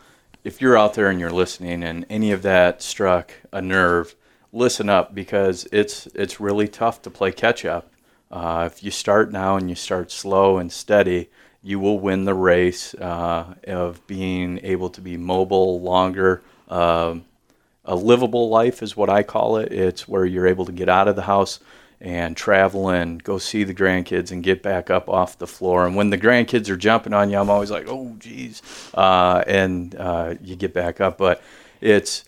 if 0.44 0.62
you're 0.62 0.78
out 0.78 0.94
there 0.94 1.10
and 1.10 1.20
you're 1.20 1.30
listening 1.30 1.84
and 1.84 2.06
any 2.10 2.32
of 2.32 2.42
that 2.44 2.82
struck 2.82 3.32
a 3.52 3.62
nerve, 3.62 4.16
listen 4.52 4.90
up 4.90 5.14
because 5.14 5.68
it's 5.72 6.08
it's 6.16 6.40
really 6.40 6.68
tough 6.68 7.02
to 7.04 7.10
play 7.10 7.32
catch 7.32 7.66
up. 7.66 7.92
Uh, 8.32 8.70
if 8.72 8.84
you 8.84 8.92
start 8.92 9.32
now 9.32 9.56
and 9.56 9.70
you 9.70 9.76
start 9.76 10.12
slow 10.12 10.58
and 10.58 10.72
steady, 10.72 11.30
you 11.64 11.80
will 11.80 12.00
win 12.00 12.26
the 12.26 12.34
race 12.34 12.94
uh, 12.96 13.56
of 13.68 14.06
being 14.08 14.60
able 14.64 14.90
to 14.90 15.02
be 15.02 15.18
mobile 15.18 15.82
longer. 15.82 16.42
Um, 16.70 17.26
a 17.86 17.96
livable 17.96 18.50
life 18.50 18.84
is 18.84 18.98
what 18.98 19.10
I 19.10 19.24
call 19.24 19.58
it. 19.58 19.72
It's 19.72 20.08
where 20.08 20.26
you're 20.26 20.48
able 20.48 20.66
to 20.66 20.72
get 20.72 20.90
out 20.90 21.08
of 21.08 21.16
the 21.16 21.24
house 21.24 21.60
and 22.00 22.38
travel 22.38 22.90
and 22.90 23.24
go 23.24 23.38
see 23.38 23.64
the 23.64 23.74
grandkids 23.74 24.32
and 24.32 24.44
get 24.44 24.62
back 24.62 24.90
up 24.90 25.10
off 25.10 25.40
the 25.40 25.48
floor. 25.48 25.88
And 25.88 25.96
when 25.96 26.10
the 26.10 26.18
grandkids 26.18 26.70
are 26.70 26.78
jumping 26.78 27.14
on 27.14 27.30
you, 27.30 27.38
I'm 27.38 27.50
always 27.50 27.72
like, 27.72 27.88
oh, 27.88 28.16
geez, 28.20 28.62
uh, 28.94 29.44
and 29.48 29.96
uh, 29.96 30.36
you 30.42 30.56
get 30.56 30.74
back 30.74 31.02
up. 31.02 31.18
But 31.18 31.42
it's 31.82 32.26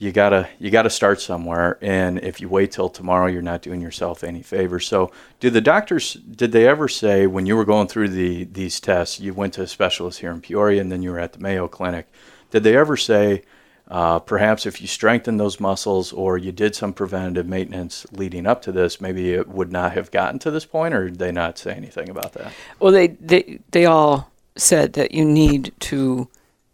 you 0.00 0.12
gotta 0.12 0.48
you 0.58 0.70
gotta 0.70 0.90
start 0.90 1.20
somewhere. 1.20 1.78
And 1.82 2.18
if 2.24 2.40
you 2.40 2.48
wait 2.48 2.72
till 2.72 2.88
tomorrow, 2.88 3.26
you're 3.26 3.42
not 3.42 3.60
doing 3.60 3.82
yourself 3.82 4.24
any 4.24 4.42
favor 4.42 4.80
So, 4.80 5.12
did 5.38 5.52
the 5.52 5.60
doctors 5.60 6.14
did 6.14 6.52
they 6.52 6.66
ever 6.66 6.88
say 6.88 7.26
when 7.26 7.44
you 7.44 7.54
were 7.54 7.66
going 7.66 7.86
through 7.86 8.08
the 8.08 8.44
these 8.44 8.80
tests, 8.80 9.20
you 9.20 9.34
went 9.34 9.52
to 9.54 9.62
a 9.62 9.66
specialist 9.66 10.20
here 10.20 10.32
in 10.32 10.40
Peoria, 10.40 10.80
and 10.80 10.90
then 10.90 11.02
you 11.02 11.10
were 11.10 11.20
at 11.20 11.34
the 11.34 11.38
Mayo 11.38 11.68
Clinic? 11.68 12.08
Did 12.50 12.64
they 12.64 12.76
ever 12.76 12.96
say? 12.96 13.44
Uh, 13.88 14.20
perhaps 14.20 14.66
if 14.66 14.80
you 14.80 14.86
strengthen 14.86 15.36
those 15.36 15.58
muscles 15.58 16.12
or 16.12 16.38
you 16.38 16.52
did 16.52 16.76
some 16.76 16.92
preventative 16.92 17.48
maintenance 17.48 18.06
leading 18.12 18.46
up 18.46 18.62
to 18.62 18.70
this, 18.70 19.00
maybe 19.00 19.32
it 19.32 19.48
would 19.48 19.72
not 19.72 19.90
have 19.90 20.12
gotten 20.12 20.38
to 20.38 20.48
this 20.48 20.64
point, 20.64 20.94
or 20.94 21.10
did 21.10 21.18
they 21.18 21.32
not 21.32 21.58
say 21.58 21.72
anything 21.72 22.08
about 22.08 22.32
that? 22.34 22.52
Well, 22.78 22.92
they 22.92 23.08
they 23.08 23.58
they 23.72 23.84
all 23.84 24.30
said 24.56 24.92
that 24.94 25.12
you 25.12 25.24
need 25.24 25.72
to 25.80 26.28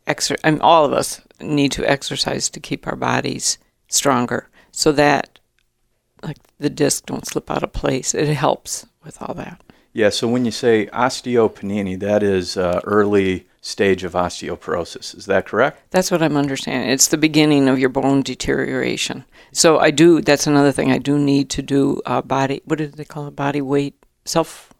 exer. 0.07 0.37
I 0.45 0.51
mean, 0.51 0.61
all 0.61 0.85
of 0.85 0.93
us 0.93 1.21
need 1.41 1.73
to 1.73 1.89
exercise 1.89 2.49
to 2.51 2.61
keep 2.61 2.87
our 2.87 2.97
bodies 2.97 3.59
stronger, 3.89 4.49
so 4.73 4.93
that 4.93 5.39
like 6.23 6.39
the 6.59 6.71
disc 6.71 7.07
don't 7.07 7.27
slip 7.27 7.51
out 7.51 7.63
of 7.63 7.73
place. 7.73 8.15
It 8.15 8.29
helps 8.35 8.87
with 9.05 9.21
all 9.21 9.35
that. 9.35 9.63
Yeah, 9.93 10.11
so 10.11 10.29
when 10.29 10.45
you 10.45 10.51
say 10.51 10.87
osteopenia, 10.93 11.99
that 12.01 12.23
is 12.23 12.59
uh, 12.59 12.81
early 12.85 13.47
stage 13.63 14.05
of 14.05 14.13
osteoporosis. 14.13 15.17
Is 15.17 15.25
that 15.25 15.47
correct? 15.47 15.91
That's 15.91 16.11
what 16.11 16.23
I'm 16.23 16.37
understanding. 16.37 16.91
It's 16.91 17.09
the 17.09 17.17
beginning 17.17 17.67
of 17.67 17.79
your 17.79 17.89
bone 17.89 18.21
deterioration. 18.21 19.25
So 19.53 19.79
I 19.79 19.91
do. 19.91 20.21
That's 20.21 20.47
another 20.47 20.71
thing. 20.71 20.93
I 20.93 20.99
do 20.99 21.19
need 21.19 21.49
to 21.51 21.63
do 21.63 22.03
uh, 22.05 22.21
body. 22.21 22.61
What 22.67 22.79
do 22.79 22.89
they 22.89 23.07
call 23.07 23.27
it? 23.27 23.37
Body 23.37 23.63
weight 23.63 23.95
self 24.27 24.73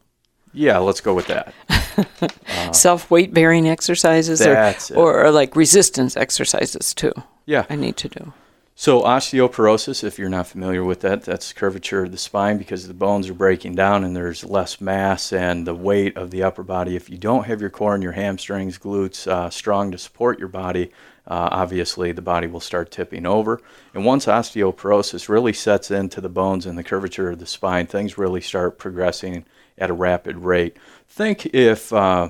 Yeah, 0.53 0.77
let's 0.77 1.01
go 1.01 1.15
with 1.15 1.27
that. 1.27 1.53
self 2.71 3.09
weight 3.09 3.33
bearing 3.33 3.67
exercises 3.67 4.45
or, 4.45 4.75
or 4.95 5.25
or 5.25 5.31
like 5.31 5.55
resistance 5.55 6.17
exercises 6.17 6.93
too. 6.93 7.13
Yeah. 7.45 7.65
I 7.69 7.75
need 7.75 7.97
to 7.97 8.09
do. 8.09 8.33
So 8.79 9.01
osteoporosis, 9.01 10.03
if 10.03 10.19
you're 10.19 10.29
not 10.29 10.45
familiar 10.45 10.83
with 10.83 11.01
that, 11.01 11.23
that's 11.23 11.51
curvature 11.51 12.03
of 12.03 12.11
the 12.11 12.17
spine 12.19 12.59
because 12.59 12.87
the 12.87 12.93
bones 12.93 13.27
are 13.27 13.33
breaking 13.33 13.73
down 13.73 14.03
and 14.03 14.15
there's 14.15 14.43
less 14.43 14.79
mass 14.79 15.33
and 15.33 15.65
the 15.65 15.73
weight 15.73 16.15
of 16.15 16.29
the 16.29 16.43
upper 16.43 16.61
body. 16.61 16.95
If 16.95 17.09
you 17.09 17.17
don't 17.17 17.45
have 17.45 17.59
your 17.59 17.71
core 17.71 17.95
and 17.95 18.03
your 18.03 18.11
hamstrings, 18.11 18.77
glutes 18.77 19.25
uh, 19.25 19.49
strong 19.49 19.89
to 19.93 19.97
support 19.97 20.37
your 20.37 20.47
body, 20.47 20.91
uh, 21.25 21.49
obviously 21.51 22.11
the 22.11 22.21
body 22.21 22.45
will 22.45 22.59
start 22.59 22.91
tipping 22.91 23.25
over. 23.25 23.59
And 23.95 24.05
once 24.05 24.27
osteoporosis 24.27 25.27
really 25.27 25.53
sets 25.53 25.89
into 25.89 26.21
the 26.21 26.29
bones 26.29 26.67
and 26.67 26.77
the 26.77 26.83
curvature 26.83 27.31
of 27.31 27.39
the 27.39 27.47
spine, 27.47 27.87
things 27.87 28.19
really 28.19 28.41
start 28.41 28.77
progressing 28.77 29.43
at 29.77 29.89
a 29.89 29.93
rapid 29.93 30.37
rate. 30.37 30.77
Think 31.07 31.45
if, 31.47 31.91
uh, 31.93 32.29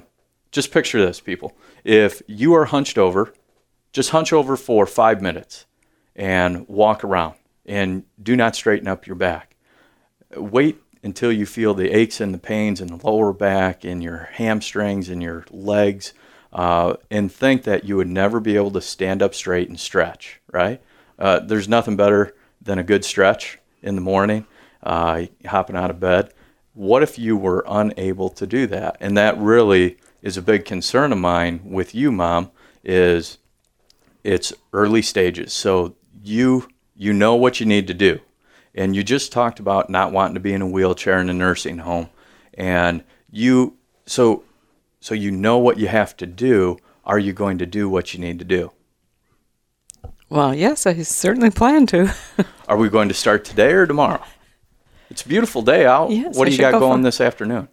just 0.51 0.71
picture 0.71 1.03
this, 1.03 1.19
people. 1.19 1.55
If 1.83 2.21
you 2.27 2.53
are 2.55 2.65
hunched 2.65 2.97
over, 2.97 3.33
just 3.93 4.11
hunch 4.11 4.33
over 4.33 4.55
for 4.57 4.85
five 4.85 5.21
minutes 5.21 5.65
and 6.15 6.67
walk 6.67 7.03
around 7.03 7.35
and 7.65 8.03
do 8.21 8.35
not 8.35 8.55
straighten 8.55 8.87
up 8.87 9.07
your 9.07 9.15
back. 9.15 9.55
Wait 10.35 10.81
until 11.03 11.31
you 11.31 11.45
feel 11.45 11.73
the 11.73 11.91
aches 11.91 12.19
and 12.19 12.33
the 12.33 12.39
pains 12.39 12.81
in 12.81 12.87
the 12.87 13.07
lower 13.07 13.31
back 13.31 13.85
in 13.85 14.01
your 14.01 14.29
hamstrings 14.33 15.09
in 15.09 15.21
your 15.21 15.45
legs 15.51 16.13
uh, 16.53 16.95
and 17.11 17.31
think 17.31 17.63
that 17.63 17.83
you 17.83 17.95
would 17.97 18.07
never 18.07 18.39
be 18.39 18.55
able 18.55 18.71
to 18.71 18.81
stand 18.81 19.21
up 19.21 19.35
straight 19.35 19.69
and 19.69 19.79
stretch, 19.79 20.41
right? 20.51 20.81
Uh, 21.19 21.39
there's 21.39 21.67
nothing 21.67 21.95
better 21.95 22.35
than 22.61 22.79
a 22.79 22.83
good 22.83 23.05
stretch 23.05 23.59
in 23.81 23.95
the 23.95 24.01
morning, 24.01 24.45
uh, 24.83 25.23
hopping 25.45 25.75
out 25.75 25.89
of 25.89 25.99
bed. 25.99 26.33
What 26.77 27.01
if 27.01 27.17
you 27.17 27.35
were 27.35 27.65
unable 27.67 28.29
to 28.29 28.45
do 28.45 28.67
that? 28.67 28.97
And 28.99 29.17
that 29.17 29.35
really 29.39 29.97
is 30.21 30.37
a 30.37 30.43
big 30.43 30.63
concern 30.63 31.11
of 31.11 31.17
mine 31.17 31.61
with 31.63 31.95
you, 31.95 32.11
mom, 32.11 32.51
is 32.83 33.39
it's 34.23 34.53
early 34.73 35.01
stages. 35.01 35.53
So 35.53 35.95
you 36.21 36.67
you 36.95 37.13
know 37.13 37.33
what 37.33 37.59
you 37.59 37.65
need 37.65 37.87
to 37.87 37.95
do. 37.95 38.19
And 38.75 38.95
you 38.95 39.03
just 39.03 39.31
talked 39.31 39.59
about 39.59 39.89
not 39.89 40.11
wanting 40.11 40.35
to 40.35 40.39
be 40.39 40.53
in 40.53 40.61
a 40.61 40.67
wheelchair 40.67 41.19
in 41.19 41.31
a 41.31 41.33
nursing 41.33 41.79
home. 41.79 42.11
And 42.53 43.03
you 43.31 43.75
so 44.05 44.43
so 44.99 45.15
you 45.15 45.31
know 45.31 45.57
what 45.57 45.79
you 45.79 45.87
have 45.87 46.15
to 46.17 46.27
do. 46.27 46.77
Are 47.03 47.17
you 47.17 47.33
going 47.33 47.57
to 47.57 47.65
do 47.65 47.89
what 47.89 48.13
you 48.13 48.19
need 48.19 48.37
to 48.37 48.45
do? 48.45 48.71
Well, 50.29 50.53
yes, 50.53 50.85
I 50.85 51.01
certainly 51.01 51.49
plan 51.49 51.87
to. 51.87 52.13
Are 52.67 52.77
we 52.77 52.87
going 52.87 53.07
to 53.07 53.15
start 53.15 53.45
today 53.45 53.71
or 53.71 53.87
tomorrow? 53.87 54.21
It's 55.09 55.23
a 55.23 55.27
beautiful 55.27 55.61
day 55.61 55.85
out. 55.85 56.09
Yes, 56.11 56.35
what 56.37 56.47
I 56.47 56.49
do 56.51 56.55
you 56.55 56.61
got 56.61 56.71
go 56.73 56.79
going 56.79 57.01
this 57.01 57.21
afternoon? 57.21 57.67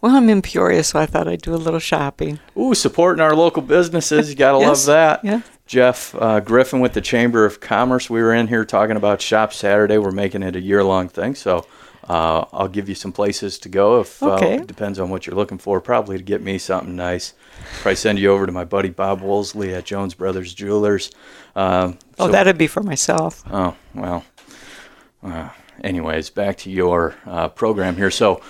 well, 0.00 0.14
I'm 0.16 0.28
in 0.28 0.40
Peoria, 0.42 0.82
so 0.84 0.98
I 0.98 1.06
thought 1.06 1.28
I'd 1.28 1.42
do 1.42 1.54
a 1.54 1.56
little 1.56 1.80
shopping. 1.80 2.38
Ooh, 2.56 2.74
supporting 2.74 3.20
our 3.20 3.34
local 3.34 3.62
businesses. 3.62 4.30
You 4.30 4.36
got 4.36 4.52
to 4.52 4.58
Yes, 4.64 4.86
love 4.86 4.94
that. 4.94 5.24
yeah. 5.24 5.40
Jeff 5.66 6.14
uh, 6.16 6.40
Griffin 6.40 6.80
with 6.80 6.94
the 6.94 7.00
Chamber 7.00 7.44
of 7.44 7.60
Commerce. 7.60 8.10
We 8.10 8.20
were 8.22 8.34
in 8.34 8.48
here 8.48 8.64
talking 8.64 8.96
about 8.96 9.20
Shop 9.22 9.52
Saturday. 9.52 9.98
We're 9.98 10.10
making 10.10 10.42
it 10.42 10.56
a 10.56 10.60
year 10.60 10.82
long 10.82 11.08
thing. 11.08 11.36
So 11.36 11.64
uh, 12.08 12.44
I'll 12.52 12.66
give 12.68 12.88
you 12.88 12.96
some 12.96 13.12
places 13.12 13.56
to 13.60 13.68
go 13.68 14.00
if 14.00 14.20
Okay. 14.20 14.58
uh, 14.58 14.64
depends 14.64 14.98
on 14.98 15.10
what 15.10 15.26
you're 15.28 15.36
looking 15.36 15.58
for. 15.58 15.80
Probably 15.80 16.18
to 16.18 16.24
get 16.24 16.42
me 16.42 16.58
something 16.58 16.96
nice. 16.96 17.34
Probably 17.82 17.94
send 17.94 18.18
you 18.18 18.32
over 18.32 18.46
to 18.46 18.52
my 18.52 18.64
buddy 18.64 18.88
Bob 18.90 19.20
Woolsey 19.20 19.72
at 19.74 19.84
Jones 19.84 20.14
Brothers 20.14 20.52
Jewelers. 20.54 21.10
Um, 21.54 21.98
Oh, 22.18 22.26
so- 22.26 22.32
that'd 22.32 22.58
be 22.58 22.66
for 22.66 22.82
myself. 22.82 23.44
Oh, 23.50 23.76
well. 23.94 24.24
Uh, 25.22 25.50
anyways, 25.82 26.30
back 26.30 26.56
to 26.58 26.70
your 26.70 27.16
uh, 27.26 27.48
program 27.48 27.96
here. 27.96 28.10
So, 28.10 28.40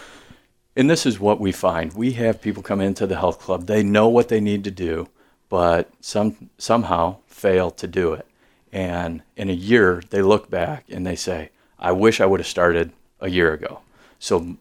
and 0.76 0.88
this 0.88 1.06
is 1.06 1.18
what 1.18 1.40
we 1.40 1.52
find. 1.52 1.92
We 1.92 2.12
have 2.12 2.40
people 2.40 2.62
come 2.62 2.80
into 2.80 3.06
the 3.06 3.16
health 3.16 3.38
club. 3.40 3.66
They 3.66 3.82
know 3.82 4.08
what 4.08 4.28
they 4.28 4.40
need 4.40 4.64
to 4.64 4.70
do, 4.70 5.08
but 5.48 5.90
some 6.00 6.50
somehow 6.58 7.16
fail 7.26 7.70
to 7.72 7.86
do 7.86 8.12
it. 8.12 8.26
And 8.72 9.22
in 9.36 9.50
a 9.50 9.54
year, 9.54 10.02
they 10.10 10.22
look 10.22 10.48
back 10.48 10.84
and 10.88 11.06
they 11.06 11.16
say, 11.16 11.50
"I 11.78 11.92
wish 11.92 12.20
I 12.20 12.26
would 12.26 12.40
have 12.40 12.46
started 12.46 12.92
a 13.20 13.28
year 13.28 13.52
ago." 13.52 13.80
So, 14.18 14.56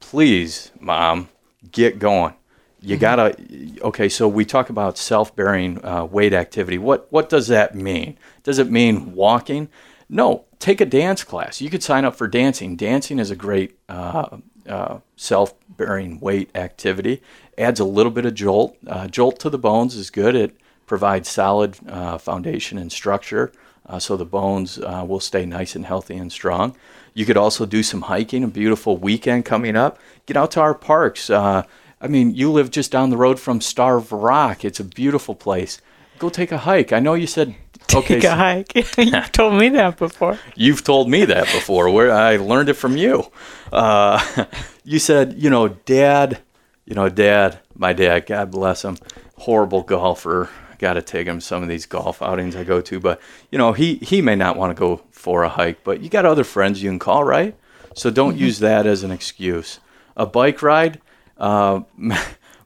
please, 0.00 0.70
mom, 0.78 1.28
get 1.72 1.98
going. 1.98 2.34
You 2.80 2.96
gotta. 2.96 3.36
Okay, 3.82 4.08
so 4.08 4.28
we 4.28 4.44
talk 4.44 4.70
about 4.70 4.98
self-bearing 4.98 5.84
uh, 5.84 6.04
weight 6.04 6.32
activity. 6.32 6.78
What 6.78 7.10
what 7.10 7.28
does 7.28 7.48
that 7.48 7.74
mean? 7.74 8.16
Does 8.44 8.58
it 8.58 8.70
mean 8.70 9.14
walking? 9.14 9.68
No. 10.08 10.44
Take 10.58 10.80
a 10.80 10.86
dance 10.86 11.22
class. 11.22 11.60
You 11.60 11.70
could 11.70 11.82
sign 11.82 12.04
up 12.04 12.16
for 12.16 12.26
dancing. 12.26 12.74
Dancing 12.74 13.20
is 13.20 13.30
a 13.30 13.36
great 13.36 13.78
uh, 13.88 14.38
uh, 14.68 14.98
self-bearing 15.16 16.18
weight 16.18 16.50
activity. 16.56 17.22
Adds 17.56 17.78
a 17.78 17.84
little 17.84 18.10
bit 18.10 18.26
of 18.26 18.34
jolt. 18.34 18.76
Uh, 18.86 19.06
jolt 19.06 19.38
to 19.40 19.50
the 19.50 19.58
bones 19.58 19.94
is 19.94 20.10
good. 20.10 20.34
It 20.34 20.56
provides 20.86 21.28
solid 21.28 21.76
uh, 21.88 22.18
foundation 22.18 22.76
and 22.76 22.90
structure, 22.90 23.52
uh, 23.86 23.98
so 23.98 24.16
the 24.16 24.24
bones 24.24 24.78
uh, 24.78 25.04
will 25.06 25.20
stay 25.20 25.46
nice 25.46 25.76
and 25.76 25.86
healthy 25.86 26.16
and 26.16 26.32
strong. 26.32 26.74
You 27.14 27.24
could 27.24 27.36
also 27.36 27.66
do 27.66 27.82
some 27.82 28.02
hiking. 28.02 28.42
A 28.42 28.48
beautiful 28.48 28.96
weekend 28.96 29.44
coming 29.44 29.76
up. 29.76 29.98
Get 30.26 30.36
out 30.36 30.50
to 30.52 30.60
our 30.60 30.74
parks. 30.74 31.30
I 31.30 31.64
mean, 32.08 32.34
you 32.34 32.50
live 32.50 32.70
just 32.70 32.90
down 32.90 33.10
the 33.10 33.16
road 33.16 33.38
from 33.38 33.60
Starve 33.60 34.10
Rock. 34.10 34.64
It's 34.64 34.80
a 34.80 34.84
beautiful 34.84 35.34
place. 35.34 35.80
Go 36.18 36.28
take 36.28 36.52
a 36.52 36.58
hike. 36.58 36.92
I 36.92 37.00
know 37.00 37.14
you 37.14 37.26
said 37.26 37.54
okay. 37.94 38.14
Take 38.14 38.24
a 38.24 38.34
hike. 38.34 38.74
You've 38.98 39.32
told 39.32 39.54
me 39.54 39.70
that 39.70 39.96
before. 39.96 40.38
You've 40.54 40.84
told 40.84 41.08
me 41.08 41.24
that 41.24 41.44
before. 41.46 41.90
Where 41.90 42.12
I 42.12 42.36
learned 42.36 42.68
it 42.68 42.74
from 42.74 42.96
you. 42.96 43.30
Uh, 43.72 44.44
you 44.84 44.98
said, 44.98 45.34
you 45.38 45.48
know, 45.48 45.68
Dad, 45.68 46.40
you 46.84 46.94
know, 46.94 47.08
Dad, 47.08 47.60
my 47.74 47.92
dad, 47.92 48.26
God 48.26 48.50
bless 48.50 48.84
him, 48.84 48.98
horrible 49.36 49.82
golfer. 49.82 50.50
Got 50.78 50.94
to 50.94 51.02
take 51.02 51.26
him 51.26 51.40
some 51.40 51.62
of 51.62 51.68
these 51.68 51.86
golf 51.86 52.22
outings 52.22 52.54
I 52.54 52.62
go 52.62 52.80
to, 52.82 53.00
but 53.00 53.20
you 53.50 53.58
know, 53.58 53.72
he 53.72 53.96
he 53.96 54.22
may 54.22 54.36
not 54.36 54.56
want 54.56 54.76
to 54.76 54.78
go 54.78 55.02
for 55.10 55.42
a 55.42 55.48
hike, 55.48 55.82
but 55.82 56.00
you 56.00 56.08
got 56.08 56.24
other 56.24 56.44
friends 56.44 56.82
you 56.82 56.88
can 56.90 57.00
call, 57.00 57.24
right? 57.24 57.56
So 57.94 58.10
don't 58.10 58.36
use 58.36 58.60
that 58.60 58.86
as 58.86 59.02
an 59.02 59.10
excuse. 59.10 59.80
A 60.16 60.24
bike 60.24 60.62
ride, 60.62 61.00
uh, 61.36 61.80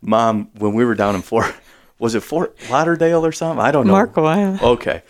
mom, 0.02 0.50
when 0.58 0.74
we 0.74 0.84
were 0.84 0.94
down 0.94 1.14
in 1.14 1.22
Fort, 1.22 1.54
was 2.02 2.14
it 2.16 2.21
Fort 2.23 2.54
Lauderdale 2.68 3.25
or 3.25 3.30
something? 3.32 3.64
I 3.64 3.71
don't 3.71 3.87
know. 3.87 3.92
Marco, 3.92 4.26
Okay. 4.26 5.02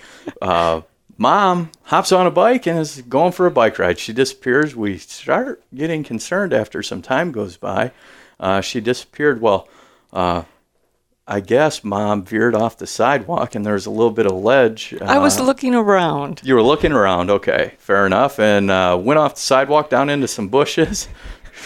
Uh, 0.43 0.83
mom 1.17 1.71
hops 1.85 2.13
on 2.13 2.27
a 2.27 2.31
bike 2.31 2.67
and 2.67 2.79
is 2.79 3.01
going 3.09 3.33
for 3.33 3.47
a 3.47 3.51
bike 3.51 3.79
ride. 3.79 3.99
She 3.99 4.13
disappears. 4.13 4.77
We 4.77 4.99
start 4.99 5.63
getting 5.75 6.05
concerned 6.05 6.53
after 6.53 6.83
some 6.83 7.01
time 7.01 7.33
goes 7.33 7.57
by. 7.57 7.93
Uh, 8.39 8.61
she 8.61 8.81
disappeared. 8.81 9.41
Well, 9.41 9.69
uh, 10.13 10.43
I 11.27 11.41
guess 11.41 11.83
mom 11.83 12.25
veered 12.25 12.55
off 12.55 12.77
the 12.77 12.87
sidewalk 12.87 13.55
and 13.55 13.65
there's 13.65 13.87
a 13.87 13.91
little 13.91 14.11
bit 14.11 14.27
of 14.27 14.33
ledge. 14.33 14.93
I 15.01 15.19
was 15.19 15.39
Uh, 15.39 15.45
looking 15.45 15.75
around. 15.75 16.41
you 16.45 16.55
were 16.55 16.63
looking 16.63 16.93
around. 16.93 17.31
Okay, 17.31 17.73
fair 17.79 18.05
enough. 18.05 18.39
And 18.39 18.71
uh, 18.71 18.99
went 19.01 19.19
off 19.19 19.37
the 19.37 19.41
sidewalk 19.41 19.89
down 19.89 20.11
into 20.11 20.29
some 20.29 20.49
bushes. 20.49 21.09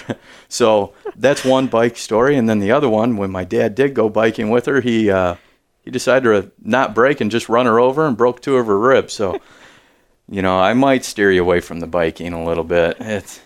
so 0.49 0.93
that's 1.17 1.45
one 1.45 1.67
bike 1.67 1.97
story. 1.97 2.37
And 2.37 2.49
then 2.49 2.59
the 2.59 2.73
other 2.73 2.89
one, 2.89 3.17
when 3.17 3.31
my 3.31 3.45
dad 3.45 3.75
did 3.75 3.95
go 3.95 4.09
biking 4.09 4.51
with 4.51 4.67
her, 4.67 4.81
he 4.81 5.11
uh, 5.11 5.37
he 5.83 5.91
decided 5.91 6.25
to 6.25 6.51
not 6.63 6.95
brake 6.95 7.21
and 7.21 7.31
just 7.31 7.49
run 7.49 7.67
her 7.67 7.79
over 7.79 8.07
and 8.07 8.17
broke 8.17 8.41
two 8.41 8.57
of 8.57 8.67
her 8.67 8.79
ribs. 8.79 9.13
So, 9.13 9.41
you 10.29 10.43
know, 10.43 10.59
I 10.59 10.75
might 10.75 11.05
steer 11.05 11.31
you 11.31 11.43
away 11.43 11.61
from 11.61 11.81
the 11.81 11.87
biking 11.87 12.33
a 12.33 12.45
little 12.45 12.65
bit. 12.65 12.97
It's 13.01 13.41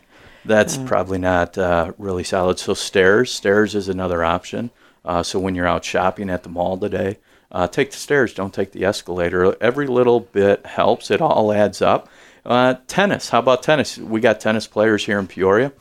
that's 0.45 0.79
probably 0.79 1.19
not 1.19 1.59
uh, 1.59 1.93
really 1.99 2.25
solid. 2.25 2.59
So 2.59 2.75
stairs, 2.75 3.33
stairs 3.33 3.75
is 3.75 3.89
another 3.89 4.25
option. 4.25 4.71
Uh, 5.05 5.23
so 5.23 5.39
when 5.39 5.55
you're 5.55 5.67
out 5.67 5.85
shopping 5.85 6.31
at 6.31 6.43
the 6.43 6.49
mall 6.49 6.79
today, 6.79 7.19
uh, 7.53 7.67
take 7.67 7.91
the 7.91 7.97
stairs. 7.97 8.33
Don't 8.33 8.55
take 8.55 8.73
the 8.73 8.85
escalator. 8.85 9.57
Every 9.61 9.87
little 9.87 10.21
bit 10.21 10.65
helps. 10.65 11.11
It 11.11 11.21
all 11.21 11.53
adds 11.53 11.83
up. 11.83 12.09
Uh, 12.45 12.77
tennis. 12.87 13.31
How 13.31 13.41
about 13.41 13.63
tennis? 13.63 13.99
We 13.99 14.21
got 14.21 14.41
tennis 14.41 14.67
players 14.67 15.05
here 15.05 15.19
in 15.19 15.27
Peoria. 15.27 15.73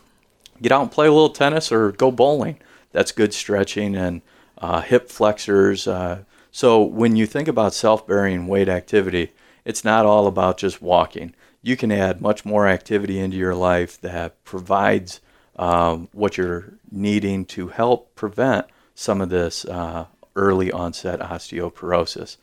Get 0.61 0.71
out 0.71 0.81
and 0.81 0.91
play 0.91 1.07
a 1.07 1.11
little 1.11 1.29
tennis 1.29 1.71
or 1.71 1.91
go 1.91 2.11
bowling. 2.11 2.59
That's 2.91 3.11
good 3.11 3.33
stretching 3.33 3.95
and 3.95 4.21
uh, 4.57 4.81
hip 4.81 5.09
flexors. 5.09 5.87
Uh, 5.87 6.23
so 6.51 6.83
when 6.83 7.15
you 7.15 7.25
think 7.25 7.47
about 7.47 7.73
self-bearing 7.73 8.47
weight 8.47 8.69
activity, 8.69 9.31
it's 9.65 9.83
not 9.83 10.05
all 10.05 10.27
about 10.27 10.57
just 10.57 10.81
walking. 10.81 11.35
You 11.61 11.77
can 11.77 11.91
add 11.91 12.21
much 12.21 12.45
more 12.45 12.67
activity 12.67 13.19
into 13.19 13.37
your 13.37 13.55
life 13.55 13.99
that 14.01 14.43
provides 14.43 15.21
um, 15.57 16.07
what 16.13 16.37
you're 16.37 16.73
needing 16.89 17.45
to 17.45 17.67
help 17.67 18.15
prevent 18.15 18.65
some 18.95 19.21
of 19.21 19.29
this 19.29 19.65
uh, 19.65 20.05
early 20.35 20.71
onset 20.71 21.19
osteoporosis. 21.19 22.37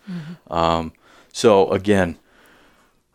Um, 0.50 0.92
so 1.32 1.70
again, 1.70 2.18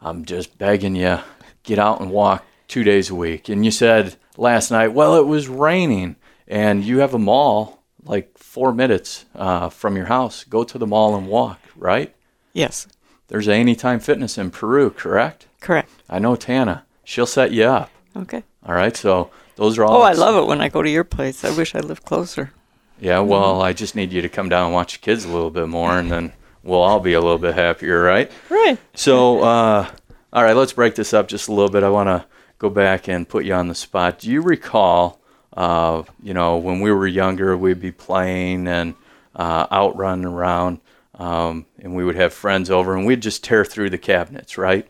I'm 0.01 0.25
just 0.25 0.57
begging 0.57 0.95
you, 0.95 1.19
get 1.63 1.79
out 1.79 2.01
and 2.01 2.11
walk 2.11 2.43
two 2.67 2.83
days 2.83 3.09
a 3.09 3.15
week. 3.15 3.47
And 3.47 3.63
you 3.63 3.71
said 3.71 4.15
last 4.37 4.71
night, 4.71 4.89
well, 4.89 5.15
it 5.15 5.25
was 5.25 5.47
raining, 5.47 6.15
and 6.47 6.83
you 6.83 6.99
have 6.99 7.13
a 7.13 7.19
mall 7.19 7.83
like 8.03 8.37
four 8.37 8.73
minutes 8.73 9.25
uh, 9.35 9.69
from 9.69 9.95
your 9.95 10.05
house. 10.07 10.43
Go 10.43 10.63
to 10.63 10.77
the 10.77 10.87
mall 10.87 11.15
and 11.15 11.27
walk, 11.27 11.59
right? 11.75 12.13
Yes, 12.53 12.87
There's 13.27 13.47
Anytime 13.47 13.99
Fitness 13.99 14.37
in 14.37 14.51
Peru, 14.51 14.89
correct? 14.89 15.47
correct. 15.61 15.89
I 16.09 16.19
know 16.19 16.35
Tana. 16.35 16.85
She'll 17.03 17.25
set 17.27 17.51
you 17.51 17.63
up. 17.65 17.89
Okay. 18.15 18.43
All 18.65 18.75
right. 18.75 18.95
So 18.97 19.29
those 19.55 19.77
are 19.77 19.85
all. 19.85 19.97
Oh, 19.97 20.01
I 20.01 20.13
love 20.13 20.35
it 20.43 20.47
when 20.47 20.59
I 20.59 20.67
go 20.69 20.81
to 20.81 20.89
your 20.89 21.03
place. 21.03 21.45
I 21.45 21.55
wish 21.55 21.75
I 21.75 21.79
lived 21.79 22.03
closer. 22.03 22.51
Yeah. 22.99 23.19
Well, 23.19 23.61
I 23.61 23.71
just 23.73 23.95
need 23.95 24.11
you 24.11 24.21
to 24.21 24.29
come 24.29 24.49
down 24.49 24.65
and 24.65 24.73
watch 24.73 24.93
the 24.93 24.99
kids 24.99 25.23
a 25.23 25.29
little 25.29 25.49
bit 25.49 25.67
more, 25.69 25.97
and 25.97 26.11
then 26.11 26.33
we'll 26.63 26.81
all 26.81 26.99
be 26.99 27.13
a 27.13 27.21
little 27.21 27.37
bit 27.37 27.53
happier, 27.55 28.01
right? 28.01 28.29
Right. 28.49 28.77
So, 28.95 29.41
uh, 29.41 29.89
all 30.33 30.43
right, 30.43 30.55
let's 30.55 30.73
break 30.73 30.95
this 30.95 31.13
up 31.13 31.27
just 31.27 31.47
a 31.47 31.53
little 31.53 31.71
bit. 31.71 31.83
I 31.83 31.89
want 31.89 32.07
to 32.07 32.25
go 32.61 32.69
back 32.69 33.07
and 33.07 33.27
put 33.27 33.43
you 33.43 33.55
on 33.55 33.67
the 33.67 33.73
spot. 33.73 34.19
Do 34.19 34.29
you 34.29 34.39
recall, 34.39 35.19
uh, 35.57 36.03
you 36.21 36.35
know, 36.35 36.57
when 36.57 36.79
we 36.79 36.91
were 36.91 37.07
younger, 37.07 37.57
we'd 37.57 37.81
be 37.81 37.91
playing 37.91 38.67
and 38.67 38.93
uh, 39.35 39.65
out 39.71 39.97
running 39.97 40.25
around, 40.25 40.79
um, 41.15 41.65
and 41.79 41.95
we 41.95 42.05
would 42.05 42.15
have 42.15 42.31
friends 42.35 42.69
over, 42.69 42.95
and 42.95 43.07
we'd 43.07 43.23
just 43.23 43.43
tear 43.43 43.65
through 43.65 43.89
the 43.89 43.97
cabinets, 43.97 44.59
right? 44.59 44.87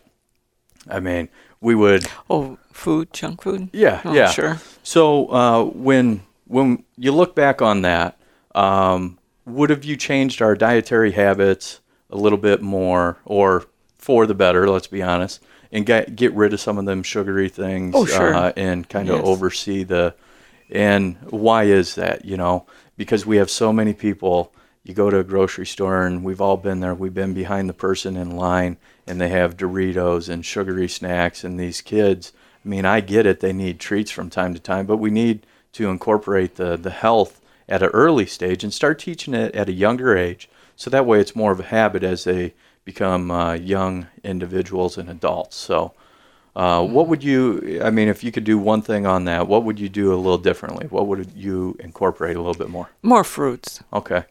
I 0.86 1.00
mean, 1.00 1.30
we 1.62 1.74
would. 1.74 2.04
Oh, 2.28 2.58
food, 2.72 3.10
junk 3.14 3.40
food. 3.40 3.70
Yeah, 3.72 4.02
Oh, 4.04 4.12
yeah. 4.12 4.30
Sure. 4.30 4.60
So 4.82 5.32
uh, 5.32 5.64
when 5.64 6.24
when 6.46 6.84
you 6.98 7.12
look 7.12 7.34
back 7.34 7.62
on 7.62 7.80
that, 7.82 8.18
um, 8.54 9.18
would 9.46 9.70
have 9.70 9.82
you 9.82 9.96
changed 9.96 10.42
our 10.42 10.54
dietary 10.54 11.12
habits 11.12 11.80
a 12.10 12.16
little 12.18 12.36
bit 12.36 12.60
more, 12.60 13.16
or 13.24 13.64
for 13.96 14.26
the 14.26 14.34
better? 14.34 14.68
Let's 14.68 14.88
be 14.88 15.02
honest, 15.02 15.40
and 15.72 15.86
get 15.86 16.14
get 16.14 16.32
rid 16.34 16.52
of 16.52 16.60
some 16.60 16.78
of 16.78 16.84
them 16.84 17.02
sugary 17.02 17.48
things, 17.48 17.94
Oh, 17.96 18.04
sure. 18.04 18.34
uh, 18.34 18.52
and 18.56 18.88
kind 18.88 19.08
of 19.08 19.16
Yes. 19.16 19.26
oversee 19.26 19.82
the. 19.84 20.14
And 20.70 21.16
why 21.30 21.64
is 21.64 21.94
that? 21.96 22.24
You 22.24 22.36
know, 22.36 22.64
because 22.96 23.26
we 23.26 23.36
have 23.38 23.50
so 23.50 23.72
many 23.72 23.92
people. 23.92 24.52
You 24.84 24.94
go 24.94 25.10
to 25.10 25.18
a 25.18 25.24
grocery 25.24 25.66
store, 25.66 26.02
and 26.06 26.24
we've 26.24 26.40
all 26.40 26.56
been 26.56 26.80
there. 26.80 26.94
We've 26.94 27.14
been 27.14 27.34
behind 27.34 27.68
the 27.68 27.72
person 27.74 28.16
in 28.16 28.36
line, 28.36 28.78
and 29.06 29.20
they 29.20 29.28
have 29.28 29.56
Doritos 29.56 30.28
and 30.28 30.44
sugary 30.44 30.88
snacks, 30.88 31.44
and 31.44 31.58
these 31.58 31.80
kids. 31.80 32.32
I 32.64 32.68
mean, 32.68 32.84
I 32.84 33.00
get 33.00 33.24
it; 33.26 33.40
they 33.40 33.52
need 33.52 33.78
treats 33.78 34.10
from 34.10 34.28
time 34.28 34.54
to 34.54 34.60
time, 34.60 34.86
but 34.86 34.96
we 34.96 35.10
need 35.10 35.46
to 35.74 35.88
incorporate 35.88 36.56
the 36.56 36.76
the 36.76 36.90
health 36.90 37.40
at 37.68 37.82
an 37.82 37.90
early 37.90 38.26
stage 38.26 38.64
and 38.64 38.74
start 38.74 38.98
teaching 38.98 39.34
it 39.34 39.54
at 39.54 39.68
a 39.68 39.72
younger 39.72 40.16
age, 40.16 40.48
so 40.74 40.90
that 40.90 41.06
way 41.06 41.20
it's 41.20 41.36
more 41.36 41.52
of 41.52 41.60
a 41.60 41.64
habit 41.64 42.02
as 42.02 42.24
they 42.24 42.52
become 42.84 43.30
uh, 43.30 43.54
young 43.54 44.06
individuals 44.24 44.98
and 44.98 45.08
adults. 45.10 45.56
So. 45.56 45.92
Uh, 46.54 46.84
what 46.84 47.08
would 47.08 47.24
you? 47.24 47.80
I 47.82 47.88
mean, 47.88 48.08
if 48.08 48.22
you 48.22 48.30
could 48.30 48.44
do 48.44 48.58
one 48.58 48.82
thing 48.82 49.06
on 49.06 49.24
that, 49.24 49.48
what 49.48 49.64
would 49.64 49.80
you 49.80 49.88
do 49.88 50.12
a 50.12 50.16
little 50.16 50.36
differently? 50.36 50.86
What 50.86 51.06
would 51.06 51.32
you 51.34 51.78
incorporate 51.80 52.36
a 52.36 52.40
little 52.40 52.52
bit 52.62 52.68
more? 52.68 52.90
More 53.02 53.24
fruits 53.24 53.82
Okay, 53.90 54.24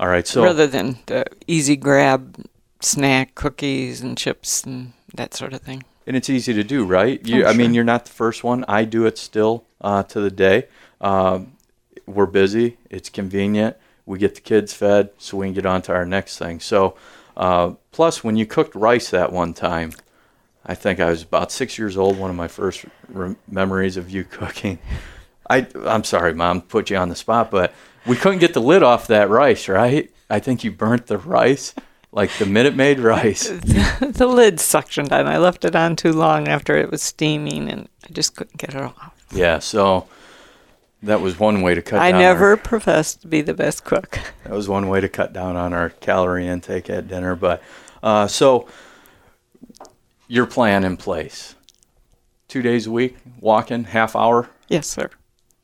all 0.00 0.08
right. 0.08 0.26
So 0.26 0.42
rather 0.42 0.66
than 0.66 0.98
the 1.06 1.24
easy 1.46 1.76
grab 1.76 2.44
snack 2.80 3.36
cookies 3.36 4.00
and 4.00 4.18
chips 4.18 4.64
and 4.64 4.92
that 5.14 5.34
sort 5.34 5.52
of 5.52 5.60
thing. 5.60 5.84
and 6.04 6.16
it's 6.16 6.28
easy 6.28 6.52
to 6.52 6.64
do, 6.64 6.84
right? 6.84 7.24
You, 7.24 7.44
Oh, 7.44 7.50
I 7.50 7.52
mean, 7.52 7.74
you're 7.74 7.84
not 7.84 8.06
the 8.06 8.10
first 8.10 8.42
one. 8.42 8.64
I 8.66 8.84
do 8.84 9.06
it 9.06 9.16
still 9.16 9.64
uh, 9.80 10.02
to 10.02 10.20
the 10.20 10.32
day. 10.32 10.66
Um, 11.00 11.52
we're 12.06 12.26
busy. 12.26 12.76
It's 12.90 13.08
convenient. 13.08 13.76
We 14.04 14.18
get 14.18 14.34
the 14.34 14.40
kids 14.40 14.72
fed, 14.74 15.10
so 15.16 15.36
we 15.36 15.46
can 15.46 15.54
get 15.54 15.66
on 15.66 15.80
to 15.82 15.92
our 15.92 16.04
next 16.04 16.38
thing. 16.38 16.58
So, 16.58 16.96
uh, 17.36 17.72
plus, 17.90 18.22
when 18.22 18.36
you 18.36 18.46
cooked 18.46 18.74
rice 18.74 19.10
that 19.10 19.32
one 19.32 19.54
time, 19.54 19.92
I 20.64 20.74
think 20.74 21.00
I 21.00 21.10
was 21.10 21.22
about 21.22 21.50
six 21.50 21.78
years 21.78 21.96
old. 21.96 22.18
One 22.18 22.30
of 22.30 22.36
my 22.36 22.48
first 22.48 22.84
rem- 23.08 23.36
memories 23.48 23.96
of 23.96 24.10
you 24.10 24.24
cooking. 24.30 24.78
I, 25.50 25.66
I'm 25.86 26.04
sorry, 26.04 26.34
Mom, 26.34 26.62
put 26.62 26.90
you 26.90 26.96
on 26.96 27.08
the 27.08 27.16
spot, 27.16 27.50
but 27.50 27.74
we 28.06 28.16
couldn't 28.16 28.38
get 28.38 28.54
the 28.54 28.60
lid 28.60 28.82
off 28.82 29.08
that 29.08 29.28
rice, 29.28 29.68
right? 29.68 30.10
I 30.30 30.38
think 30.40 30.64
you 30.64 30.72
burnt 30.72 31.06
the 31.06 31.18
rice, 31.18 31.74
like 32.10 32.30
the 32.38 32.46
Minute 32.46 32.74
Maid 32.74 33.00
rice. 33.00 33.48
the 33.48 34.26
lid 34.26 34.56
suctioned 34.56 35.12
on. 35.12 35.26
I 35.26 35.38
left 35.38 35.64
it 35.64 35.76
on 35.76 35.96
too 35.96 36.12
long 36.12 36.48
after 36.48 36.76
it 36.76 36.90
was 36.90 37.02
steaming, 37.02 37.68
and 37.68 37.88
I 38.08 38.12
just 38.12 38.36
couldn't 38.36 38.56
get 38.56 38.74
it 38.74 38.80
off. 38.80 39.12
Yeah, 39.32 39.58
so 39.58 40.06
that 41.02 41.20
was 41.20 41.38
one 41.38 41.62
way 41.62 41.74
to 41.74 41.82
cut. 41.82 42.00
I 42.00 42.12
down 42.12 42.20
never 42.20 42.50
Our, 42.50 42.56
professed 42.56 43.22
to 43.22 43.28
be 43.28 43.42
the 43.42 43.54
best 43.54 43.84
cook. 43.84 44.18
that 44.44 44.52
was 44.52 44.68
one 44.68 44.88
way 44.88 45.00
to 45.00 45.08
cut 45.08 45.32
down 45.32 45.56
on 45.56 45.72
our 45.72 45.90
calorie 45.90 46.46
intake 46.46 46.88
at 46.88 47.08
dinner. 47.08 47.34
But 47.34 47.62
uh, 48.02 48.26
so 48.26 48.68
your 50.28 50.46
plan 50.46 50.84
in 50.84 50.96
place: 50.96 51.54
two 52.48 52.62
days 52.62 52.86
a 52.86 52.90
week, 52.90 53.16
walking, 53.40 53.84
half 53.84 54.14
hour. 54.14 54.50
Yes, 54.68 54.86
sir. 54.86 55.10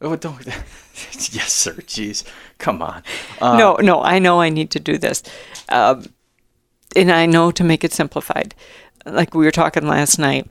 Oh, 0.00 0.14
don't. 0.16 0.44
yes, 0.46 1.52
sir. 1.52 1.72
Jeez, 1.72 2.24
come 2.58 2.82
on. 2.82 3.02
Uh, 3.40 3.56
no, 3.56 3.76
no, 3.76 4.02
I 4.02 4.18
know 4.18 4.40
I 4.40 4.48
need 4.48 4.70
to 4.72 4.80
do 4.80 4.98
this. 4.98 5.22
Um, 5.68 6.06
and 6.94 7.10
I 7.10 7.26
know 7.26 7.50
to 7.50 7.64
make 7.64 7.84
it 7.84 7.92
simplified. 7.92 8.54
Like 9.04 9.34
we 9.34 9.44
were 9.44 9.50
talking 9.50 9.86
last 9.86 10.18
night, 10.18 10.48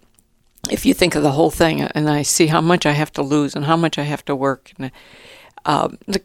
if 0.71 0.85
you 0.85 0.93
think 0.93 1.15
of 1.15 1.23
the 1.23 1.31
whole 1.31 1.51
thing 1.51 1.81
and 1.81 2.09
I 2.09 2.23
see 2.23 2.47
how 2.47 2.61
much 2.61 2.85
I 2.85 2.91
have 2.91 3.11
to 3.13 3.21
lose 3.21 3.55
and 3.55 3.65
how 3.65 3.77
much 3.77 3.97
I 3.97 4.03
have 4.03 4.23
to 4.25 4.35
work, 4.35 4.71
and, 4.77 4.91
um, 5.65 5.97
the, 6.07 6.21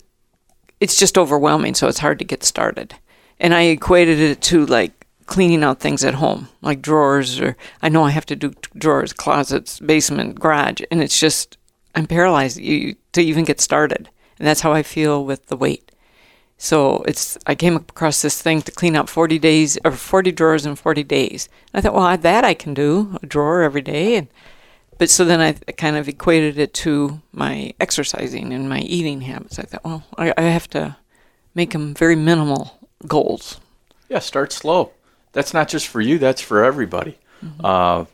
it's 0.81 0.99
just 0.99 1.17
overwhelming, 1.17 1.75
so 1.75 1.89
it's 1.89 2.01
hard 2.01 2.19
to 2.19 2.25
get 2.25 2.43
started. 2.43 2.95
And 3.39 3.55
I 3.55 3.63
equated 3.63 4.19
it 4.19 4.41
to 4.43 4.67
like 4.67 4.93
cleaning 5.27 5.63
out 5.63 5.81
things 5.81 6.05
at 6.05 6.15
home, 6.15 6.49
like 6.61 6.83
drawers, 6.83 7.41
or 7.41 7.57
I 7.81 7.89
know 7.89 8.05
I 8.05 8.11
have 8.11 8.27
to 8.27 8.37
do 8.37 8.53
drawers, 8.77 9.13
closets, 9.13 9.79
basement, 9.79 10.41
garage, 10.41 10.81
and 10.91 11.01
it's 11.03 11.21
just, 11.21 11.57
I'm 11.95 12.07
paralyzed 12.07 12.57
to 12.59 13.23
even 13.23 13.45
get 13.45 13.61
started. 13.61 14.11
And 14.39 14.47
that's 14.49 14.63
how 14.63 14.73
I 14.73 14.83
feel 14.83 15.25
with 15.25 15.47
the 15.47 15.57
weight. 15.57 15.92
So 16.63 17.03
it's 17.09 17.37
I 17.45 17.57
came 17.57 17.75
across 17.75 18.23
this 18.23 18.41
thing 18.41 18.63
to 18.63 18.71
clean 18.71 18.95
out 18.95 19.09
40 19.09 19.37
days 19.41 19.79
or 19.85 19.91
40 19.91 20.31
drawers 20.31 20.65
in 20.65 20.77
40 20.77 21.03
days. 21.03 21.49
And 21.73 21.79
I 21.79 21.81
thought, 21.81 21.93
well, 21.93 22.17
that 22.17 22.45
I 22.45 22.55
can 22.55 22.73
do 22.73 23.19
a 23.21 23.27
drawer 23.27 23.63
every 23.63 23.83
day. 23.83 24.15
And 24.15 24.29
but 24.97 25.11
so 25.11 25.25
then 25.25 25.41
I 25.41 25.55
kind 25.73 25.97
of 25.97 26.07
equated 26.07 26.59
it 26.59 26.73
to 26.75 27.21
my 27.33 27.75
exercising 27.81 28.53
and 28.53 28.69
my 28.69 28.79
eating 28.79 29.23
habits. 29.23 29.59
I 29.59 29.63
thought, 29.63 29.85
well, 29.85 30.05
I, 30.17 30.33
I 30.39 30.43
have 30.43 30.71
to 30.71 30.97
make 31.53 31.73
them 31.73 31.95
very 31.95 32.15
minimal 32.15 32.79
goals. 33.09 33.61
Yeah, 34.09 34.21
start 34.21 34.53
slow. 34.53 34.93
That's 35.33 35.53
not 35.53 35.69
just 35.69 35.89
for 35.89 36.01
you. 36.01 36.17
That's 36.19 36.41
for 36.41 36.63
everybody. 36.63 37.19
Uh, 37.65 38.05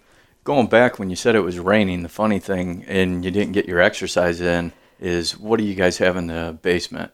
going 0.44 0.68
back 0.68 0.98
when 0.98 1.10
you 1.10 1.16
said 1.16 1.34
it 1.34 1.40
was 1.40 1.58
raining, 1.58 2.02
the 2.02 2.08
funny 2.08 2.38
thing, 2.38 2.82
and 2.88 3.26
you 3.26 3.30
didn't 3.30 3.52
get 3.52 3.66
your 3.66 3.80
exercise 3.82 4.40
in, 4.40 4.72
is 4.98 5.38
what 5.38 5.58
do 5.58 5.64
you 5.64 5.74
guys 5.74 5.98
have 5.98 6.16
in 6.16 6.28
the 6.28 6.58
basement? 6.62 7.12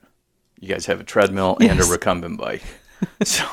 You 0.65 0.71
guys 0.71 0.87
have 0.87 0.99
a 0.99 1.05
treadmill 1.05 1.59
and 1.61 1.79
a 1.79 1.85
recumbent 1.85 2.39
bike. 2.39 2.63
so, 3.23 3.45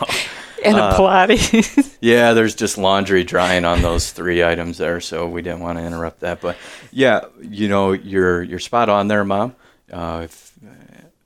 And 0.64 0.78
a 0.78 0.94
Pilates. 0.94 1.98
yeah, 2.02 2.32
there's 2.32 2.56
just 2.56 2.78
laundry 2.78 3.26
drying 3.26 3.66
on 3.66 3.82
those 3.82 4.12
three 4.12 4.46
items 4.46 4.78
there, 4.78 5.02
so 5.02 5.28
we 5.28 5.42
didn't 5.42 5.60
want 5.60 5.78
to 5.78 5.84
interrupt 5.84 6.22
that. 6.22 6.40
But 6.40 6.56
yeah, 6.90 7.26
you 7.42 7.68
know, 7.68 7.92
you're 7.92 8.42
you're 8.44 8.60
spot 8.60 8.88
on 8.88 9.10
there, 9.10 9.26
Mom. 9.26 9.58
Uh, 9.92 10.22
if, 10.24 10.54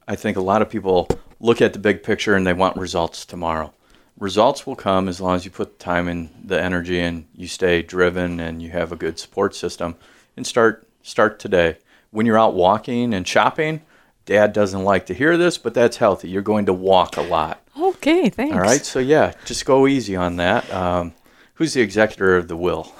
I 0.08 0.16
think 0.16 0.38
a 0.38 0.42
lot 0.42 0.64
of 0.64 0.72
people 0.72 1.08
look 1.40 1.62
at 1.62 1.74
the 1.74 1.80
big 1.80 2.02
picture 2.02 2.34
and 2.34 2.48
they 2.48 2.54
want 2.54 2.78
results 2.78 3.24
tomorrow. 3.24 3.72
Results 4.18 4.66
will 4.66 4.76
come 4.76 5.08
as 5.08 5.22
long 5.22 5.36
as 5.36 5.46
you 5.46 5.52
put 5.52 5.78
the 5.78 5.84
time 5.84 6.08
and 6.08 6.32
the 6.44 6.60
energy 6.60 7.00
and 7.00 7.28
you 7.36 7.48
stay 7.48 7.84
driven 7.84 8.40
and 8.40 8.60
you 8.60 8.72
have 8.72 8.92
a 8.92 8.96
good 8.96 9.20
support 9.20 9.54
system 9.54 9.98
and 10.36 10.48
start 10.48 10.88
start 11.04 11.38
today. 11.38 11.78
When 12.10 12.26
you're 12.26 12.40
out 12.40 12.56
walking 12.56 13.14
and 13.14 13.28
shopping, 13.28 13.84
dad 14.26 14.54
doesn't 14.54 14.84
like 14.84 15.06
to 15.08 15.14
hear 15.14 15.38
this, 15.38 15.58
but 15.58 15.74
that's 15.74 15.98
healthy. 15.98 16.30
You're 16.30 16.42
going 16.42 16.66
to 16.66 16.74
walk 16.74 17.18
a 17.18 17.22
lot. 17.22 17.62
okay, 17.80 18.30
thanks. 18.30 18.54
All 18.54 18.62
right, 18.62 18.86
so 18.86 19.00
yeah, 19.00 19.34
just 19.46 19.66
go 19.66 19.88
easy 19.88 20.16
on 20.16 20.38
that. 20.38 20.72
Um, 20.74 21.14
who's 21.56 21.74
the 21.74 21.82
executor 21.82 22.38
of 22.38 22.48
the 22.48 22.58
will? 22.58 22.92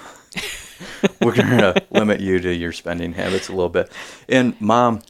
We're 1.22 1.34
going 1.34 1.58
to 1.58 1.82
limit 1.90 2.20
you 2.20 2.38
to 2.40 2.54
your 2.54 2.72
spending 2.72 3.12
habits 3.12 3.48
a 3.48 3.52
little 3.52 3.68
bit. 3.68 3.90
And 4.28 4.60
mom, 4.60 5.00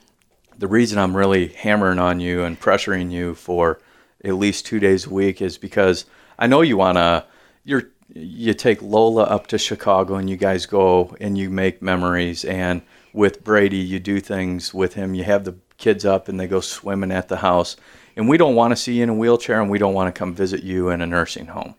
the 0.59 0.69
reason 0.69 0.99
I'm 0.99 1.17
really 1.17 1.49
hammering 1.49 1.99
on 1.99 2.21
you 2.21 2.45
and 2.45 2.59
pressuring 2.59 3.11
you 3.11 3.35
for 3.35 3.81
at 4.25 4.35
least 4.35 4.67
two 4.67 4.81
days 4.81 5.07
a 5.07 5.11
week 5.11 5.43
is 5.43 5.59
because 5.59 6.07
I 6.39 6.47
know 6.47 6.63
you 6.63 6.77
want 6.77 6.97
to. 6.99 7.25
You're 7.65 7.91
you 8.15 8.55
take 8.55 8.81
Lola 8.81 9.25
up 9.25 9.47
to 9.49 9.59
Chicago 9.59 10.15
and 10.15 10.31
you 10.31 10.37
guys 10.37 10.65
go 10.67 11.15
and 11.21 11.37
you 11.37 11.51
make 11.51 11.83
memories. 11.83 12.45
And 12.45 12.83
with 13.13 13.45
Brady, 13.45 13.79
you 13.79 13.99
do 13.99 14.21
things 14.21 14.73
with 14.73 14.95
him. 14.95 15.15
You 15.15 15.25
have 15.25 15.45
the 15.45 15.57
kids 15.79 16.05
up 16.05 16.29
and 16.29 16.39
they 16.39 16.47
go 16.47 16.61
swimming 16.61 17.13
at 17.13 17.29
the 17.29 17.37
house. 17.37 17.77
And 18.17 18.29
we 18.29 18.39
don't 18.39 18.55
want 18.55 18.73
to 18.73 18.77
see 18.77 18.95
you 18.95 19.03
in 19.03 19.09
a 19.11 19.15
wheelchair 19.15 19.61
and 19.61 19.71
we 19.71 19.79
don't 19.79 19.95
want 19.95 20.15
to 20.15 20.19
come 20.19 20.35
visit 20.35 20.63
you 20.63 20.89
in 20.91 21.01
a 21.01 21.07
nursing 21.07 21.47
home. 21.47 21.75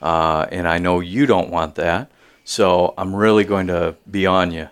Uh, 0.00 0.46
and 0.50 0.66
I 0.66 0.78
know 0.78 1.00
you 1.00 1.26
don't 1.26 1.50
want 1.50 1.74
that. 1.76 2.10
So 2.44 2.94
I'm 2.98 3.14
really 3.14 3.44
going 3.44 3.68
to 3.68 3.96
be 4.10 4.26
on 4.26 4.50
you 4.50 4.68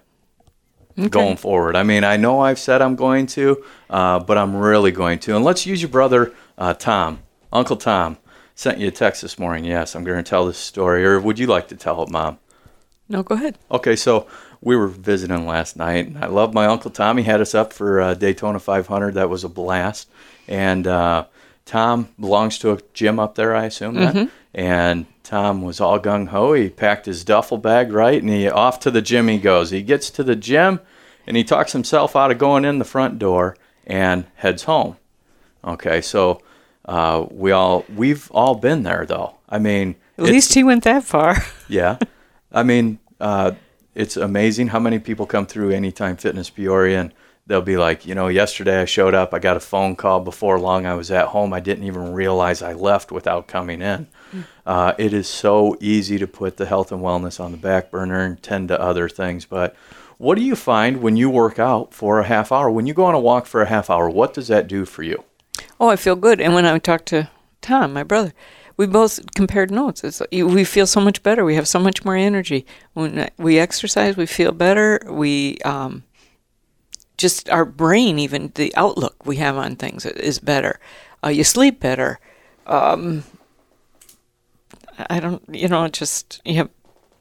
going 1.09 1.37
forward. 1.37 1.77
I 1.77 1.83
mean, 1.83 2.05
I 2.05 2.17
know 2.17 2.41
I've 2.41 2.59
said 2.59 2.83
I'm 2.83 2.97
going 2.97 3.27
to, 3.29 3.65
uh, 3.89 4.19
but 4.19 4.37
I'm 4.37 4.57
really 4.57 4.91
going 4.91 5.19
to. 5.21 5.37
And 5.37 5.45
let's 5.45 5.67
use 5.67 5.81
your 5.81 5.91
brother, 5.91 6.35
uh, 6.59 6.75
Tom, 6.75 7.21
Uncle 7.53 7.77
Tom. 7.77 8.19
Sent 8.55 8.79
you 8.79 8.89
a 8.89 8.91
text 8.91 9.23
this 9.23 9.39
morning. 9.39 9.65
Yes, 9.65 9.95
I'm 9.95 10.05
going 10.05 10.23
to 10.23 10.29
tell 10.29 10.45
this 10.45 10.59
story. 10.59 11.05
Or 11.07 11.19
would 11.19 11.39
you 11.39 11.47
like 11.47 11.69
to 11.69 11.77
tell 11.77 12.03
it, 12.03 12.11
Mom? 12.11 12.39
No, 13.09 13.23
go 13.23 13.35
ahead. 13.35 13.57
Okay, 13.71 13.97
so 13.97 14.27
we 14.63 14.77
were 14.77 14.89
visiting 14.89 15.47
last 15.47 15.77
night, 15.77 16.07
and 16.07 16.19
I 16.23 16.27
love 16.27 16.53
my 16.55 16.67
uncle 16.67 16.91
Tommy 16.91 17.23
had 17.23 17.41
us 17.41 17.55
up 17.55 17.73
for 17.73 18.01
uh, 18.01 18.15
Daytona 18.15 18.59
500. 18.59 19.15
That 19.15 19.31
was 19.31 19.45
a 19.45 19.49
blast, 19.49 20.09
and 20.49 20.87
uh, 20.87 21.25
Tom 21.65 22.09
belongs 22.19 22.59
to 22.59 22.73
a 22.73 22.79
gym 22.93 23.19
up 23.19 23.35
there, 23.37 23.55
I 23.55 23.67
assume 23.67 23.95
that. 23.95 24.29
And 24.53 25.07
Tom 25.23 25.63
was 25.63 25.81
all 25.81 25.99
gung 26.01 26.29
ho. 26.29 26.53
He 26.55 26.69
packed 26.69 27.07
his 27.07 27.23
duffel 27.25 27.57
bag 27.59 27.93
right, 27.93 28.21
and 28.21 28.31
he 28.31 28.49
off 28.49 28.81
to 28.81 28.91
the 28.91 29.01
gym 29.03 29.29
he 29.29 29.39
goes. 29.39 29.71
He 29.71 29.81
gets 29.83 30.11
to 30.11 30.25
the 30.25 30.35
gym, 30.37 30.81
and 31.27 31.37
he 31.37 31.45
talks 31.45 31.73
himself 31.73 32.17
out 32.17 32.31
of 32.33 32.39
going 32.39 32.65
in 32.65 32.79
the 32.79 32.85
front 32.85 33.19
door 33.19 33.57
and 33.87 34.27
heads 34.35 34.65
home. 34.65 34.97
Okay, 35.65 36.01
so 36.01 36.43
uh, 36.85 37.27
we 37.31 37.53
all 37.53 37.85
we've 37.95 38.31
all 38.33 38.57
been 38.57 38.83
there 38.83 39.07
though. 39.07 39.37
I 39.49 39.59
mean, 39.59 39.95
At 40.19 40.25
least 40.25 40.55
he 40.55 40.65
went 40.65 40.85
that 40.85 41.05
far. 41.05 41.37
yeah. 41.69 41.99
I 42.53 42.63
mean, 42.65 42.99
uh, 43.21 43.53
it's 44.01 44.17
amazing 44.17 44.69
how 44.69 44.81
many 44.81 44.99
people 44.99 45.27
come 45.27 45.45
through 45.45 45.71
Anytime 45.71 46.17
Fitness 46.17 46.49
Peoria 46.49 47.01
and 47.01 47.15
they'll 47.47 47.61
be 47.61 47.77
like, 47.77 48.07
you 48.07 48.15
know, 48.15 48.29
yesterday 48.29 48.81
I 48.81 48.87
showed 48.87 49.13
up, 49.13 49.35
I 49.35 49.39
got 49.39 49.59
a 49.59 49.61
phone 49.61 49.95
call 49.95 50.21
before 50.21 50.59
long, 50.59 50.87
I 50.87 50.95
was 50.95 51.11
at 51.11 51.29
home, 51.29 51.53
I 51.53 51.61
didn't 51.61 51.85
even 51.85 52.15
realize 52.15 52.63
I 52.63 52.73
left 52.73 53.13
without 53.13 53.47
coming 53.47 53.83
in. 53.83 54.07
Uh, 54.65 54.95
it 54.99 55.13
is 55.13 55.29
so 55.29 55.77
easy 55.81 56.17
to 56.19 56.27
put 56.27 56.57
the 56.57 56.65
health 56.65 56.93
and 56.93 57.03
wellness 57.03 57.39
on 57.39 57.51
the 57.51 57.59
back 57.59 57.91
burner 57.91 58.25
and 58.25 58.43
tend 58.43 58.69
to 58.69 58.81
other 58.81 59.09
things. 59.09 59.45
But 59.45 59.77
what 60.17 60.37
do 60.37 60.45
you 60.45 60.57
find 60.57 61.03
when 61.03 61.17
you 61.17 61.29
work 61.29 61.59
out 61.59 61.93
for 61.93 62.21
a 62.21 62.25
half 62.25 62.53
hour? 62.53 62.71
When 62.71 62.87
you 62.87 62.95
go 62.95 63.05
on 63.05 63.15
a 63.15 63.21
walk 63.21 63.45
for 63.47 63.61
a 63.61 63.67
half 63.67 63.91
hour, 63.91 64.09
what 64.09 64.33
does 64.33 64.49
that 64.49 64.67
do 64.67 64.87
for 64.87 65.03
you? 65.03 65.25
Oh, 65.79 65.89
I 65.89 65.97
feel 65.97 66.17
good. 66.17 66.41
And 66.41 66.55
when 66.55 66.65
I 66.65 66.79
talk 66.79 67.05
to 67.07 67.29
Tom, 67.61 67.93
my 67.93 68.05
brother, 68.05 68.33
we 68.81 68.87
both 68.87 69.35
compared 69.35 69.71
notes. 69.71 70.03
It's 70.03 70.23
we 70.33 70.65
feel 70.65 70.87
so 70.87 71.03
much 71.03 71.23
better. 71.23 71.45
We 71.45 71.55
have 71.57 71.69
so 71.69 71.79
much 71.79 72.03
more 72.03 72.17
energy 72.17 72.65
when 72.95 73.29
we 73.37 73.59
exercise. 73.59 74.17
We 74.17 74.25
feel 74.25 74.53
better. 74.53 75.03
We 75.07 75.59
um, 75.67 76.05
just 77.19 77.51
our 77.51 77.67
brain, 77.67 78.19
even 78.19 78.53
the 78.55 78.75
outlook 78.77 79.27
we 79.27 79.37
have 79.37 79.59
on 79.59 79.77
things 79.77 80.07
is 80.07 80.39
better. 80.39 80.81
Uh, 81.23 81.29
you 81.29 81.45
sleep 81.45 81.79
better. 81.79 82.21
Um, 82.67 83.25
I 85.11 85.21
don't, 85.21 85.43
you 85.53 85.69
know, 85.69 85.87
just 85.89 86.41
you 86.47 86.55
have, 86.55 86.71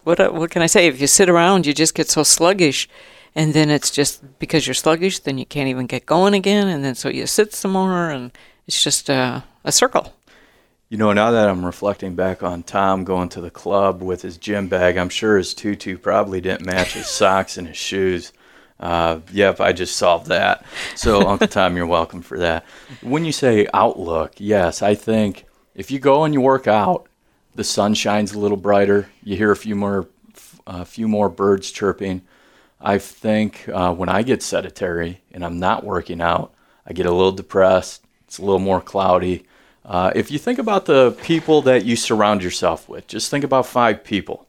what 0.06 0.34
what 0.34 0.52
can 0.52 0.62
I 0.62 0.68
say? 0.68 0.88
If 0.88 1.02
you 1.02 1.08
sit 1.08 1.30
around, 1.30 1.66
you 1.66 1.74
just 1.74 1.94
get 1.94 2.10
so 2.10 2.24
sluggish, 2.24 2.88
and 3.36 3.54
then 3.54 3.70
it's 3.70 3.92
just 3.92 4.40
because 4.40 4.66
you're 4.66 4.74
sluggish, 4.86 5.20
then 5.20 5.38
you 5.38 5.46
can't 5.46 5.68
even 5.68 5.88
get 5.88 6.06
going 6.06 6.34
again, 6.36 6.70
and 6.70 6.86
then 6.86 6.96
so 6.96 7.10
you 7.10 7.28
sit 7.28 7.54
some 7.54 7.72
more, 7.72 8.10
and 8.10 8.32
it's 8.66 8.82
just 8.82 9.10
a, 9.10 9.44
a 9.66 9.74
circle. 9.74 10.14
You 10.90 10.98
know, 10.98 11.14
now 11.14 11.30
that 11.30 11.48
I'm 11.48 11.64
reflecting 11.64 12.16
back 12.16 12.42
on 12.42 12.64
Tom 12.64 13.04
going 13.04 13.30
to 13.30 13.42
the 13.42 13.52
club 13.52 14.02
with 14.02 14.24
his 14.24 14.38
gym 14.38 14.70
bag, 14.70 14.98
I'm 14.98 15.10
sure 15.10 15.38
his 15.38 15.54
tutu 15.54 16.00
probably 16.00 16.42
didn't 16.42 16.66
match 16.66 16.94
his 16.94 17.06
socks 17.06 17.58
and 17.58 17.68
his 17.68 17.78
shoes. 17.78 18.34
Uh, 18.80 19.20
yep, 19.32 19.62
I 19.62 19.72
just 19.72 19.98
solved 19.98 20.28
that. 20.28 20.66
So, 20.96 21.28
Uncle 21.28 21.48
Tom, 21.48 21.78
you're 21.78 21.86
welcome 21.86 22.24
for 22.24 22.40
that. 22.40 22.66
When 23.04 23.24
you 23.24 23.32
say 23.32 23.68
outlook, 23.72 24.34
yes, 24.38 24.82
I 24.82 24.96
think 24.96 25.46
if 25.76 25.92
you 25.92 26.00
go 26.00 26.24
and 26.24 26.34
you 26.34 26.42
work 26.42 26.66
out, 26.66 27.08
the 27.54 27.64
sun 27.64 27.94
shines 27.94 28.34
a 28.34 28.40
little 28.40 28.58
brighter. 28.58 29.10
You 29.24 29.36
hear 29.36 29.52
a 29.52 29.56
few 29.56 29.76
more, 29.76 30.10
a 30.66 30.86
few 30.86 31.08
more 31.08 31.30
birds 31.30 31.70
chirping. 31.70 32.24
I 32.82 32.98
think 32.98 33.70
uh, 33.72 33.94
when 33.94 34.10
I 34.10 34.24
get 34.24 34.42
sedentary 34.42 35.22
and 35.34 35.46
I'm 35.46 35.60
not 35.60 35.84
working 35.84 36.20
out, 36.20 36.52
I 36.88 36.94
get 36.94 37.06
a 37.06 37.12
little 37.12 37.32
depressed. 37.32 38.04
It's 38.26 38.40
a 38.40 38.44
little 38.44 38.58
more 38.58 38.82
cloudy. 38.82 39.46
Uh, 39.90 40.12
if 40.14 40.30
you 40.30 40.38
think 40.38 40.60
about 40.60 40.86
the 40.86 41.18
people 41.24 41.64
that 41.64 41.84
you 41.84 41.96
surround 41.96 42.44
yourself 42.44 42.88
with, 42.88 43.08
just 43.08 43.32
think 43.32 43.44
about 43.44 43.66
five 43.66 44.04
people. 44.04 44.48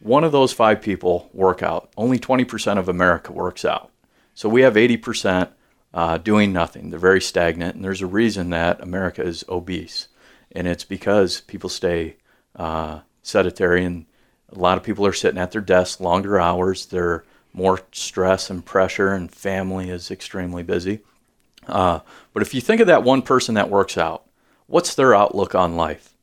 One 0.00 0.24
of 0.24 0.32
those 0.32 0.52
five 0.52 0.82
people 0.82 1.30
work 1.32 1.62
out. 1.62 1.92
Only 1.96 2.18
20% 2.18 2.78
of 2.78 2.88
America 2.88 3.32
works 3.32 3.64
out. 3.64 3.92
So 4.34 4.48
we 4.48 4.62
have 4.62 4.74
80% 4.74 5.50
uh, 5.94 6.18
doing 6.18 6.52
nothing. 6.52 6.90
They're 6.90 6.98
very 6.98 7.20
stagnant, 7.20 7.76
and 7.76 7.84
there's 7.84 8.02
a 8.02 8.08
reason 8.08 8.50
that 8.50 8.80
America 8.80 9.22
is 9.22 9.44
obese. 9.48 10.08
And 10.50 10.66
it's 10.66 10.84
because 10.84 11.42
people 11.42 11.70
stay 11.70 12.16
uh, 12.56 13.00
sedentary, 13.22 13.84
and 13.84 14.06
a 14.50 14.58
lot 14.58 14.78
of 14.78 14.82
people 14.82 15.06
are 15.06 15.12
sitting 15.12 15.40
at 15.40 15.52
their 15.52 15.60
desks 15.60 16.00
longer 16.00 16.40
hours. 16.40 16.86
They're 16.86 17.24
more 17.52 17.82
stress 17.92 18.50
and 18.50 18.64
pressure, 18.64 19.12
and 19.12 19.30
family 19.30 19.90
is 19.90 20.10
extremely 20.10 20.64
busy. 20.64 21.00
Uh, 21.68 22.00
but 22.32 22.42
if 22.42 22.52
you 22.52 22.60
think 22.60 22.80
of 22.80 22.88
that 22.88 23.04
one 23.04 23.22
person 23.22 23.54
that 23.54 23.70
works 23.70 23.96
out, 23.96 24.24
what's 24.66 24.94
their 24.94 25.14
outlook 25.14 25.54
on 25.54 25.76
life? 25.76 26.16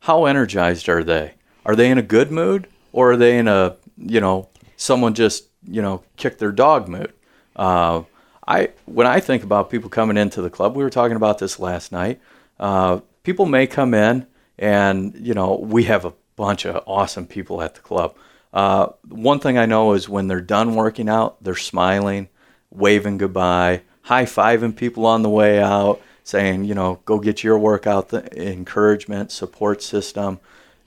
How 0.00 0.24
energized 0.24 0.88
are 0.88 1.04
they? 1.04 1.34
Are 1.64 1.76
they 1.76 1.90
in 1.90 1.98
a 1.98 2.02
good 2.02 2.30
mood 2.30 2.68
or 2.92 3.12
are 3.12 3.16
they 3.16 3.38
in 3.38 3.48
a, 3.48 3.76
you 3.96 4.20
know, 4.20 4.48
someone 4.76 5.14
just, 5.14 5.48
you 5.66 5.80
know, 5.80 6.02
kicked 6.16 6.38
their 6.38 6.52
dog 6.52 6.88
mood? 6.88 7.12
Uh, 7.54 8.02
I 8.46 8.70
when 8.86 9.06
I 9.06 9.20
think 9.20 9.44
about 9.44 9.70
people 9.70 9.88
coming 9.88 10.16
into 10.16 10.42
the 10.42 10.50
club, 10.50 10.74
we 10.74 10.82
were 10.82 10.90
talking 10.90 11.16
about 11.16 11.38
this 11.38 11.60
last 11.60 11.92
night. 11.92 12.20
Uh, 12.58 13.00
people 13.22 13.46
may 13.46 13.66
come 13.66 13.94
in, 13.94 14.26
and 14.58 15.14
you 15.14 15.34
know, 15.34 15.54
we 15.54 15.84
have 15.84 16.04
a 16.04 16.14
bunch 16.36 16.64
of 16.64 16.82
awesome 16.86 17.26
people 17.26 17.62
at 17.62 17.74
the 17.74 17.80
club. 17.80 18.16
Uh, 18.52 18.88
one 19.08 19.38
thing 19.38 19.56
I 19.56 19.66
know 19.66 19.92
is 19.92 20.08
when 20.08 20.26
they're 20.26 20.40
done 20.40 20.74
working 20.74 21.08
out, 21.08 21.42
they're 21.42 21.54
smiling, 21.54 22.28
waving 22.70 23.18
goodbye, 23.18 23.82
high 24.02 24.24
fiving 24.24 24.76
people 24.76 25.06
on 25.06 25.22
the 25.22 25.30
way 25.30 25.60
out, 25.60 26.00
saying, 26.24 26.64
you 26.64 26.74
know, 26.74 27.00
go 27.04 27.18
get 27.18 27.42
your 27.42 27.58
workout, 27.58 28.08
the 28.08 28.50
encouragement, 28.50 29.32
support 29.32 29.82
system. 29.82 30.40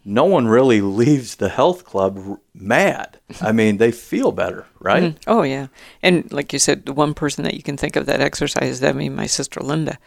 No 0.04 0.26
one 0.26 0.48
really 0.48 0.82
leaves 1.02 1.36
the 1.36 1.50
health 1.50 1.84
club 1.84 2.24
r- 2.28 2.39
mad. 2.54 3.19
I 3.41 3.52
mean, 3.52 3.78
they 3.78 3.91
feel 3.91 4.32
better, 4.32 4.65
mm-hmm. 4.76 4.86
right? 4.86 5.17
Oh 5.28 5.43
yeah, 5.43 5.67
and 6.02 6.32
like 6.32 6.54
you 6.54 6.60
said, 6.60 6.86
the 6.86 6.93
one 6.93 7.13
person 7.13 7.43
that 7.43 7.56
you 7.56 7.63
can 7.63 7.78
think 7.78 7.95
of 7.95 8.06
that 8.06 8.21
exercises 8.21 8.80
that 8.80 8.95
mean 8.95 9.15
my 9.15 9.28
sister 9.28 9.60
Linda. 9.60 9.98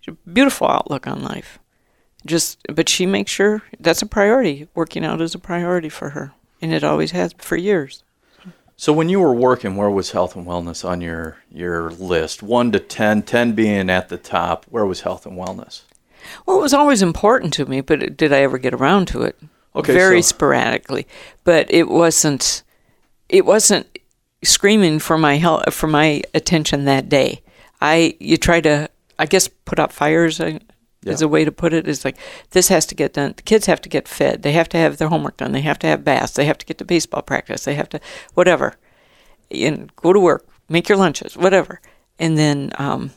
She 0.00 0.12
Beautiful 0.30 0.68
outlook 0.68 1.06
on 1.06 1.22
life. 1.22 1.58
Just, 2.24 2.58
but 2.72 2.88
she 2.88 3.06
makes 3.06 3.30
sure 3.30 3.62
that's 3.78 4.02
a 4.02 4.06
priority. 4.06 4.68
Working 4.74 5.04
out 5.04 5.20
is 5.20 5.34
a 5.34 5.38
priority 5.38 5.88
for 5.88 6.10
her, 6.10 6.32
and 6.60 6.72
it 6.72 6.84
always 6.84 7.12
has 7.12 7.32
for 7.38 7.56
years. 7.56 8.02
So 8.76 8.92
when 8.92 9.08
you 9.08 9.20
were 9.20 9.34
working, 9.34 9.76
where 9.76 9.90
was 9.90 10.10
health 10.10 10.36
and 10.36 10.46
wellness 10.46 10.86
on 10.88 11.00
your 11.00 11.38
your 11.50 11.90
list? 11.90 12.42
One 12.42 12.72
to 12.72 12.78
10, 12.78 13.22
10 13.22 13.52
being 13.52 13.88
at 13.88 14.10
the 14.10 14.18
top. 14.18 14.66
Where 14.68 14.84
was 14.84 15.00
health 15.00 15.24
and 15.24 15.38
wellness? 15.38 15.82
Well, 16.44 16.58
it 16.58 16.62
was 16.62 16.74
always 16.74 17.02
important 17.02 17.52
to 17.54 17.66
me, 17.66 17.80
but 17.80 18.16
did 18.16 18.32
I 18.32 18.40
ever 18.40 18.58
get 18.58 18.74
around 18.74 19.06
to 19.08 19.22
it? 19.22 19.38
Okay, 19.74 19.92
very 19.92 20.20
so- 20.22 20.28
sporadically. 20.28 21.06
But 21.44 21.70
it 21.72 21.88
wasn't. 21.88 22.62
It 23.28 23.44
wasn't 23.44 23.86
screaming 24.44 24.98
for 24.98 25.16
my 25.18 25.36
help 25.36 25.72
for 25.72 25.86
my 25.86 26.22
attention 26.34 26.84
that 26.84 27.08
day. 27.08 27.42
I 27.80 28.16
you 28.20 28.36
try 28.36 28.60
to 28.60 28.88
I 29.18 29.26
guess 29.26 29.48
put 29.48 29.78
out 29.78 29.92
fires. 29.92 30.40
Uh, 31.06 31.12
Is 31.12 31.22
a 31.22 31.28
way 31.28 31.44
to 31.44 31.52
put 31.52 31.72
it. 31.72 31.86
Is 31.88 32.04
like 32.04 32.16
this 32.50 32.68
has 32.68 32.86
to 32.86 32.94
get 32.94 33.12
done. 33.14 33.34
The 33.36 33.42
kids 33.42 33.66
have 33.66 33.80
to 33.82 33.88
get 33.88 34.08
fed. 34.08 34.42
They 34.42 34.52
have 34.52 34.68
to 34.70 34.78
have 34.78 34.96
their 34.98 35.08
homework 35.08 35.36
done. 35.36 35.52
They 35.52 35.60
have 35.62 35.78
to 35.80 35.86
have 35.86 36.04
baths. 36.04 36.32
They 36.32 36.44
have 36.46 36.58
to 36.58 36.66
get 36.66 36.78
to 36.78 36.84
baseball 36.84 37.22
practice. 37.22 37.64
They 37.64 37.74
have 37.74 37.88
to 37.90 38.00
whatever, 38.34 38.74
and 39.50 39.94
go 39.96 40.12
to 40.12 40.20
work. 40.20 40.46
Make 40.68 40.88
your 40.88 40.98
lunches, 40.98 41.36
whatever, 41.36 41.80
and 42.18 42.36
then 42.36 42.72
um, 42.78 43.10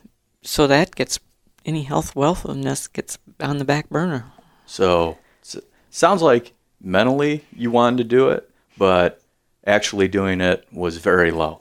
so 0.43 0.67
that 0.67 0.95
gets 0.95 1.19
any 1.65 1.83
health 1.83 2.15
wealthiness 2.15 2.87
gets 2.87 3.17
on 3.39 3.57
the 3.57 3.65
back 3.65 3.89
burner. 3.89 4.25
So 4.65 5.17
s- 5.43 5.57
sounds 5.89 6.21
like 6.21 6.53
mentally 6.81 7.43
you 7.55 7.71
wanted 7.71 7.97
to 7.97 8.03
do 8.03 8.29
it, 8.29 8.49
but 8.77 9.21
actually 9.65 10.07
doing 10.07 10.41
it 10.41 10.65
was 10.71 10.97
very 10.97 11.31
low. 11.31 11.59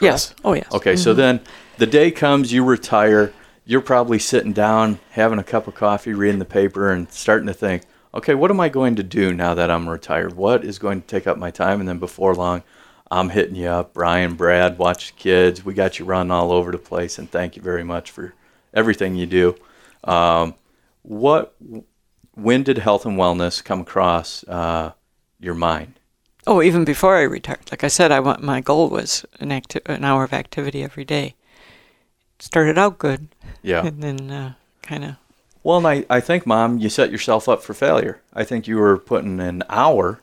Yes. 0.00 0.34
Oh 0.44 0.54
yes. 0.54 0.66
Okay, 0.72 0.96
so 0.96 1.12
then 1.14 1.40
the 1.78 1.86
day 1.86 2.10
comes, 2.10 2.52
you 2.52 2.64
retire. 2.64 3.32
You're 3.64 3.80
probably 3.80 4.18
sitting 4.18 4.52
down, 4.52 4.98
having 5.10 5.38
a 5.38 5.44
cup 5.44 5.68
of 5.68 5.74
coffee, 5.74 6.12
reading 6.12 6.38
the 6.38 6.44
paper, 6.44 6.90
and 6.90 7.10
starting 7.12 7.46
to 7.46 7.54
think, 7.54 7.82
okay, 8.14 8.34
what 8.34 8.50
am 8.50 8.60
I 8.60 8.68
going 8.68 8.96
to 8.96 9.02
do 9.02 9.32
now 9.32 9.54
that 9.54 9.70
I'm 9.70 9.88
retired? 9.88 10.36
What 10.36 10.64
is 10.64 10.78
going 10.78 11.02
to 11.02 11.06
take 11.06 11.26
up 11.26 11.38
my 11.38 11.50
time? 11.50 11.80
And 11.80 11.88
then 11.88 11.98
before 11.98 12.34
long, 12.34 12.62
I'm 13.10 13.30
hitting 13.30 13.56
you 13.56 13.68
up, 13.68 13.92
Brian, 13.92 14.34
Brad, 14.34 14.78
watch 14.78 15.08
the 15.08 15.18
kids. 15.18 15.64
We 15.64 15.74
got 15.74 15.98
you 15.98 16.04
running 16.04 16.30
all 16.30 16.52
over 16.52 16.70
the 16.70 16.78
place, 16.78 17.18
and 17.18 17.30
thank 17.30 17.56
you 17.56 17.62
very 17.62 17.84
much 17.84 18.10
for 18.10 18.34
everything 18.72 19.14
you 19.14 19.26
do. 19.26 19.56
Um, 20.04 20.54
what, 21.02 21.54
when 22.34 22.62
did 22.62 22.78
health 22.78 23.04
and 23.04 23.18
wellness 23.18 23.62
come 23.62 23.80
across 23.80 24.44
uh, 24.44 24.92
your 25.38 25.54
mind? 25.54 25.94
Oh, 26.46 26.62
even 26.62 26.84
before 26.84 27.16
I 27.16 27.22
retired, 27.22 27.70
like 27.70 27.84
I 27.84 27.88
said, 27.88 28.12
I 28.12 28.20
want 28.20 28.42
my 28.42 28.60
goal 28.60 28.88
was 28.88 29.26
an 29.40 29.52
acti- 29.52 29.80
an 29.86 30.04
hour 30.04 30.24
of 30.24 30.32
activity 30.32 30.82
every 30.82 31.04
day. 31.04 31.34
Started 32.40 32.78
out 32.78 32.98
good, 32.98 33.28
Yeah. 33.62 33.84
and 33.86 34.02
then 34.02 34.30
uh, 34.30 34.54
kind 34.82 35.04
of 35.04 35.16
Well, 35.62 35.78
and 35.78 35.86
I, 35.86 36.04
I 36.08 36.20
think, 36.20 36.46
Mom, 36.46 36.78
you 36.78 36.88
set 36.88 37.12
yourself 37.12 37.48
up 37.48 37.62
for 37.62 37.74
failure. 37.74 38.20
I 38.32 38.44
think 38.44 38.66
you 38.66 38.76
were 38.76 38.98
putting 38.98 39.40
an 39.40 39.62
hour. 39.68 40.20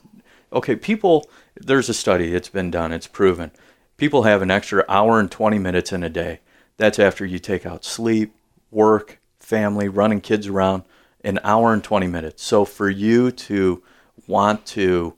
Okay, 0.51 0.75
people, 0.75 1.29
there's 1.55 1.89
a 1.89 1.93
study, 1.93 2.33
it's 2.33 2.49
been 2.49 2.71
done, 2.71 2.91
it's 2.91 3.07
proven. 3.07 3.51
People 3.97 4.23
have 4.23 4.41
an 4.41 4.51
extra 4.51 4.83
hour 4.89 5.19
and 5.19 5.29
20 5.29 5.59
minutes 5.59 5.91
in 5.91 6.03
a 6.03 6.09
day. 6.09 6.39
That's 6.77 6.99
after 6.99 7.25
you 7.25 7.39
take 7.39 7.65
out 7.65 7.83
sleep, 7.83 8.33
work, 8.71 9.19
family, 9.39 9.87
running 9.87 10.21
kids 10.21 10.47
around, 10.47 10.83
an 11.23 11.39
hour 11.43 11.73
and 11.73 11.83
20 11.83 12.07
minutes. 12.07 12.43
So 12.43 12.63
for 12.65 12.89
you 12.89 13.31
to 13.31 13.83
want 14.27 14.65
to 14.67 15.15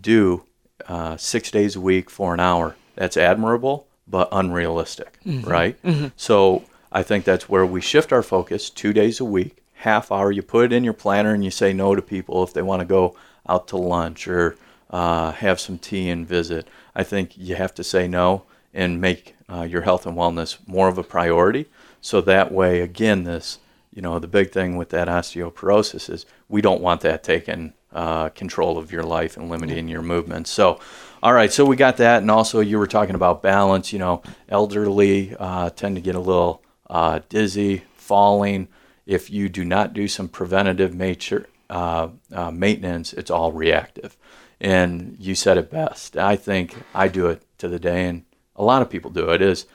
do 0.00 0.44
uh, 0.86 1.16
six 1.16 1.50
days 1.50 1.74
a 1.76 1.80
week 1.80 2.10
for 2.10 2.32
an 2.34 2.40
hour, 2.40 2.76
that's 2.94 3.16
admirable, 3.16 3.87
but 4.10 4.28
unrealistic, 4.32 5.18
right? 5.44 5.76
So 6.16 6.64
I 6.90 7.02
think 7.02 7.24
that's 7.24 7.48
where 7.48 7.66
we 7.66 7.80
shift 7.80 8.12
our 8.12 8.22
focus 8.22 8.70
two 8.70 8.92
days 8.92 9.20
a 9.20 9.24
week, 9.24 9.58
half 9.74 10.10
hour. 10.10 10.32
You 10.32 10.42
put 10.42 10.66
it 10.66 10.72
in 10.72 10.84
your 10.84 10.94
planner 10.94 11.34
and 11.34 11.44
you 11.44 11.50
say 11.50 11.72
no 11.72 11.94
to 11.94 12.02
people 12.02 12.42
if 12.42 12.52
they 12.52 12.62
want 12.62 12.80
to 12.80 12.86
go 12.86 13.16
out 13.48 13.68
to 13.68 13.76
lunch 13.76 14.26
or 14.28 14.56
uh, 14.90 15.32
have 15.32 15.60
some 15.60 15.78
tea 15.78 16.08
and 16.08 16.26
visit. 16.26 16.66
I 16.94 17.02
think 17.02 17.36
you 17.36 17.56
have 17.56 17.74
to 17.74 17.84
say 17.84 18.08
no 18.08 18.44
and 18.74 19.00
make 19.00 19.34
uh, 19.50 19.62
your 19.62 19.82
health 19.82 20.06
and 20.06 20.16
wellness 20.16 20.58
more 20.66 20.88
of 20.88 20.98
a 20.98 21.02
priority. 21.02 21.66
So 22.00 22.20
that 22.22 22.52
way, 22.52 22.80
again, 22.80 23.24
this, 23.24 23.58
you 23.92 24.02
know, 24.02 24.18
the 24.18 24.28
big 24.28 24.50
thing 24.50 24.76
with 24.76 24.90
that 24.90 25.08
osteoporosis 25.08 26.08
is 26.08 26.26
we 26.48 26.60
don't 26.60 26.80
want 26.80 27.00
that 27.02 27.22
taking 27.22 27.72
uh, 27.92 28.28
control 28.30 28.78
of 28.78 28.92
your 28.92 29.02
life 29.02 29.36
and 29.36 29.50
limiting 29.50 29.88
your 29.88 30.02
movement. 30.02 30.46
So, 30.46 30.78
all 31.22 31.32
right, 31.32 31.52
so 31.52 31.64
we 31.64 31.76
got 31.76 31.96
that, 31.96 32.22
and 32.22 32.30
also 32.30 32.60
you 32.60 32.78
were 32.78 32.86
talking 32.86 33.14
about 33.14 33.42
balance. 33.42 33.92
You 33.92 33.98
know, 33.98 34.22
elderly 34.48 35.34
uh, 35.38 35.70
tend 35.70 35.96
to 35.96 36.00
get 36.00 36.14
a 36.14 36.20
little 36.20 36.62
uh, 36.88 37.20
dizzy, 37.28 37.82
falling. 37.94 38.68
If 39.06 39.30
you 39.30 39.48
do 39.48 39.64
not 39.64 39.94
do 39.94 40.06
some 40.06 40.28
preventative 40.28 40.94
nature, 40.94 41.48
uh, 41.70 42.08
uh, 42.32 42.50
maintenance, 42.50 43.12
it's 43.12 43.30
all 43.30 43.52
reactive. 43.52 44.16
And 44.60 45.16
you 45.18 45.34
said 45.34 45.56
it 45.56 45.70
best. 45.70 46.16
I 46.16 46.36
think 46.36 46.74
I 46.94 47.08
do 47.08 47.26
it 47.26 47.42
to 47.58 47.68
the 47.68 47.78
day, 47.78 48.06
and 48.06 48.24
a 48.54 48.64
lot 48.64 48.82
of 48.82 48.90
people 48.90 49.10
do 49.10 49.30
it. 49.30 49.42
Is 49.42 49.66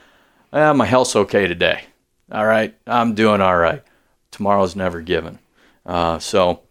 eh, 0.52 0.72
my 0.74 0.86
health's 0.86 1.16
okay 1.16 1.48
today. 1.48 1.86
All 2.32 2.46
right, 2.46 2.76
I'm 2.88 3.16
doing 3.16 3.42
all 3.42 3.58
right. 3.58 3.84
Tomorrow's 4.32 4.76
never 4.76 5.02
given. 5.02 5.40
Uh, 5.86 6.20
so, 6.20 6.62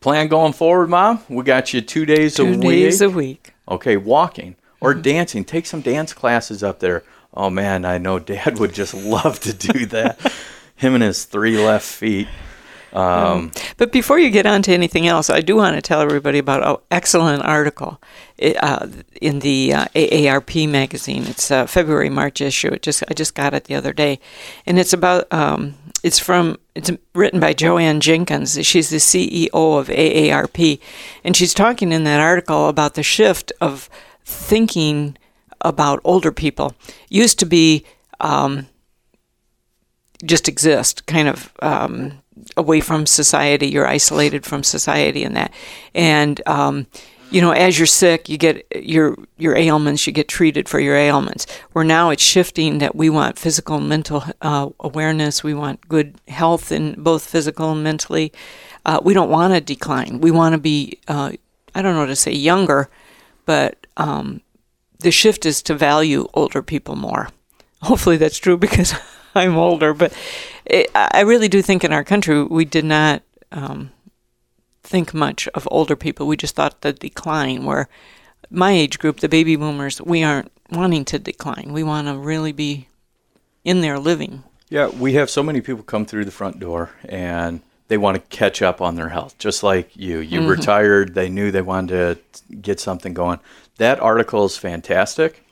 plan 0.00 0.28
going 0.28 0.52
forward, 0.52 0.88
Mom. 0.88 1.20
We 1.28 1.44
got 1.44 1.72
you 1.74 1.80
two 1.80 2.06
days 2.06 2.38
a 2.38 2.44
Two 2.44 2.60
days 2.60 3.00
a 3.02 3.10
week. 3.10 3.52
Okay, 3.68 3.96
walking 3.96 4.56
or 4.80 4.94
dancing. 4.94 5.44
Take 5.44 5.66
some 5.66 5.80
dance 5.80 6.12
classes 6.12 6.62
up 6.62 6.80
there. 6.80 7.02
Oh 7.34 7.50
man, 7.50 7.84
I 7.84 7.98
know 7.98 8.18
Dad 8.18 8.58
would 8.58 8.72
just 8.72 8.94
love 9.16 9.40
to 9.40 9.52
do 9.52 9.86
that. 9.86 10.18
Him 10.76 10.94
and 10.94 11.02
his 11.02 11.24
three 11.24 11.58
left 11.58 11.86
feet. 11.86 12.28
Um, 12.92 13.52
But 13.76 13.92
before 13.92 14.18
you 14.18 14.30
get 14.30 14.46
on 14.46 14.62
to 14.62 14.72
anything 14.72 15.06
else, 15.06 15.28
I 15.28 15.40
do 15.40 15.56
want 15.56 15.76
to 15.76 15.82
tell 15.82 16.00
everybody 16.00 16.38
about 16.38 16.66
an 16.66 16.76
excellent 16.90 17.42
article 17.42 18.00
uh, 18.60 18.86
in 19.20 19.40
the 19.40 19.74
uh, 19.74 19.84
AARP 19.94 20.68
magazine. 20.68 21.24
It's 21.26 21.50
a 21.50 21.66
February 21.66 22.08
March 22.08 22.40
issue. 22.40 22.68
It 22.68 22.82
just 22.82 23.02
I 23.08 23.14
just 23.14 23.34
got 23.34 23.52
it 23.54 23.64
the 23.64 23.74
other 23.74 23.92
day, 23.92 24.20
and 24.64 24.78
it's 24.78 24.92
about 24.94 25.30
um, 25.32 25.74
it's 26.02 26.18
from 26.18 26.56
it's 26.78 26.90
written 27.14 27.40
by 27.40 27.52
Jo 27.52 27.76
Ann 27.76 28.00
Jenkins. 28.00 28.64
She's 28.64 28.88
the 28.88 28.98
CEO 28.98 29.78
of 29.78 29.88
AARP, 29.88 30.80
and 31.24 31.36
she's 31.36 31.52
talking 31.52 31.92
in 31.92 32.04
that 32.04 32.20
article 32.20 32.68
about 32.68 32.94
the 32.94 33.02
shift 33.02 33.52
of 33.60 33.90
thinking 34.24 35.18
about 35.60 36.00
older 36.04 36.32
people. 36.32 36.74
Used 37.08 37.38
to 37.40 37.46
be. 37.46 37.84
Um, 38.20 38.66
just 40.24 40.48
exist, 40.48 41.06
kind 41.06 41.28
of 41.28 41.52
um, 41.62 42.20
away 42.56 42.80
from 42.80 43.06
society. 43.06 43.68
You're 43.68 43.86
isolated 43.86 44.44
from 44.44 44.64
society 44.64 45.22
and 45.22 45.36
that. 45.36 45.52
And 45.94 46.40
um, 46.44 46.88
you 47.30 47.40
know, 47.40 47.50
as 47.50 47.78
you're 47.78 47.86
sick, 47.86 48.28
you 48.28 48.38
get 48.38 48.66
your 48.74 49.16
your 49.36 49.56
ailments. 49.56 50.06
You 50.06 50.12
get 50.12 50.28
treated 50.28 50.68
for 50.68 50.80
your 50.80 50.96
ailments. 50.96 51.46
Where 51.72 51.84
now 51.84 52.10
it's 52.10 52.22
shifting 52.22 52.78
that 52.78 52.94
we 52.94 53.10
want 53.10 53.38
physical 53.38 53.76
and 53.76 53.88
mental 53.88 54.24
uh, 54.40 54.70
awareness. 54.80 55.44
We 55.44 55.54
want 55.54 55.88
good 55.88 56.14
health 56.28 56.72
in 56.72 56.94
both 57.02 57.28
physical 57.28 57.72
and 57.72 57.84
mentally. 57.84 58.32
Uh, 58.86 59.00
we 59.02 59.14
don't 59.14 59.30
want 59.30 59.52
to 59.54 59.60
decline. 59.60 60.20
We 60.20 60.30
want 60.30 60.54
to 60.54 60.58
be. 60.58 60.98
Uh, 61.06 61.32
I 61.74 61.82
don't 61.82 61.94
know 61.94 62.00
how 62.00 62.06
to 62.06 62.16
say 62.16 62.32
younger, 62.32 62.88
but 63.44 63.86
um, 63.96 64.40
the 65.00 65.10
shift 65.10 65.44
is 65.44 65.62
to 65.62 65.74
value 65.74 66.28
older 66.34 66.62
people 66.62 66.96
more. 66.96 67.28
Hopefully 67.82 68.16
that's 68.16 68.38
true 68.38 68.56
because 68.56 68.94
I'm 69.34 69.56
older, 69.56 69.92
but 69.92 70.12
it, 70.64 70.90
I 70.94 71.20
really 71.20 71.48
do 71.48 71.62
think 71.62 71.84
in 71.84 71.92
our 71.92 72.04
country 72.04 72.42
we 72.42 72.64
did 72.64 72.84
not 72.84 73.22
um, 73.52 73.92
think 74.88 75.12
much 75.14 75.48
of 75.54 75.68
older 75.70 75.96
people. 75.96 76.26
We 76.26 76.36
just 76.36 76.56
thought 76.56 76.80
the 76.80 76.92
decline. 76.92 77.64
Where 77.64 77.88
my 78.50 78.72
age 78.72 78.98
group, 78.98 79.20
the 79.20 79.28
baby 79.28 79.56
boomers, 79.56 80.00
we 80.00 80.22
aren't 80.24 80.50
wanting 80.70 81.04
to 81.06 81.18
decline. 81.18 81.72
We 81.72 81.82
want 81.82 82.08
to 82.08 82.16
really 82.16 82.52
be 82.52 82.88
in 83.64 83.80
there 83.80 83.98
living. 83.98 84.44
Yeah, 84.70 84.88
we 84.88 85.14
have 85.14 85.30
so 85.30 85.42
many 85.42 85.60
people 85.60 85.82
come 85.82 86.04
through 86.06 86.24
the 86.24 86.30
front 86.30 86.58
door 86.60 86.90
and 87.08 87.60
they 87.88 87.96
want 87.96 88.16
to 88.16 88.36
catch 88.36 88.60
up 88.60 88.80
on 88.82 88.96
their 88.96 89.08
health, 89.08 89.38
just 89.38 89.62
like 89.62 89.96
you. 89.96 90.18
You 90.18 90.46
retired, 90.46 91.14
they 91.14 91.28
knew 91.30 91.50
they 91.50 91.62
wanted 91.62 92.18
to 92.32 92.54
get 92.56 92.78
something 92.80 93.14
going. 93.14 93.40
That 93.78 93.98
article 94.00 94.44
is 94.44 94.58
fantastic, 94.58 95.42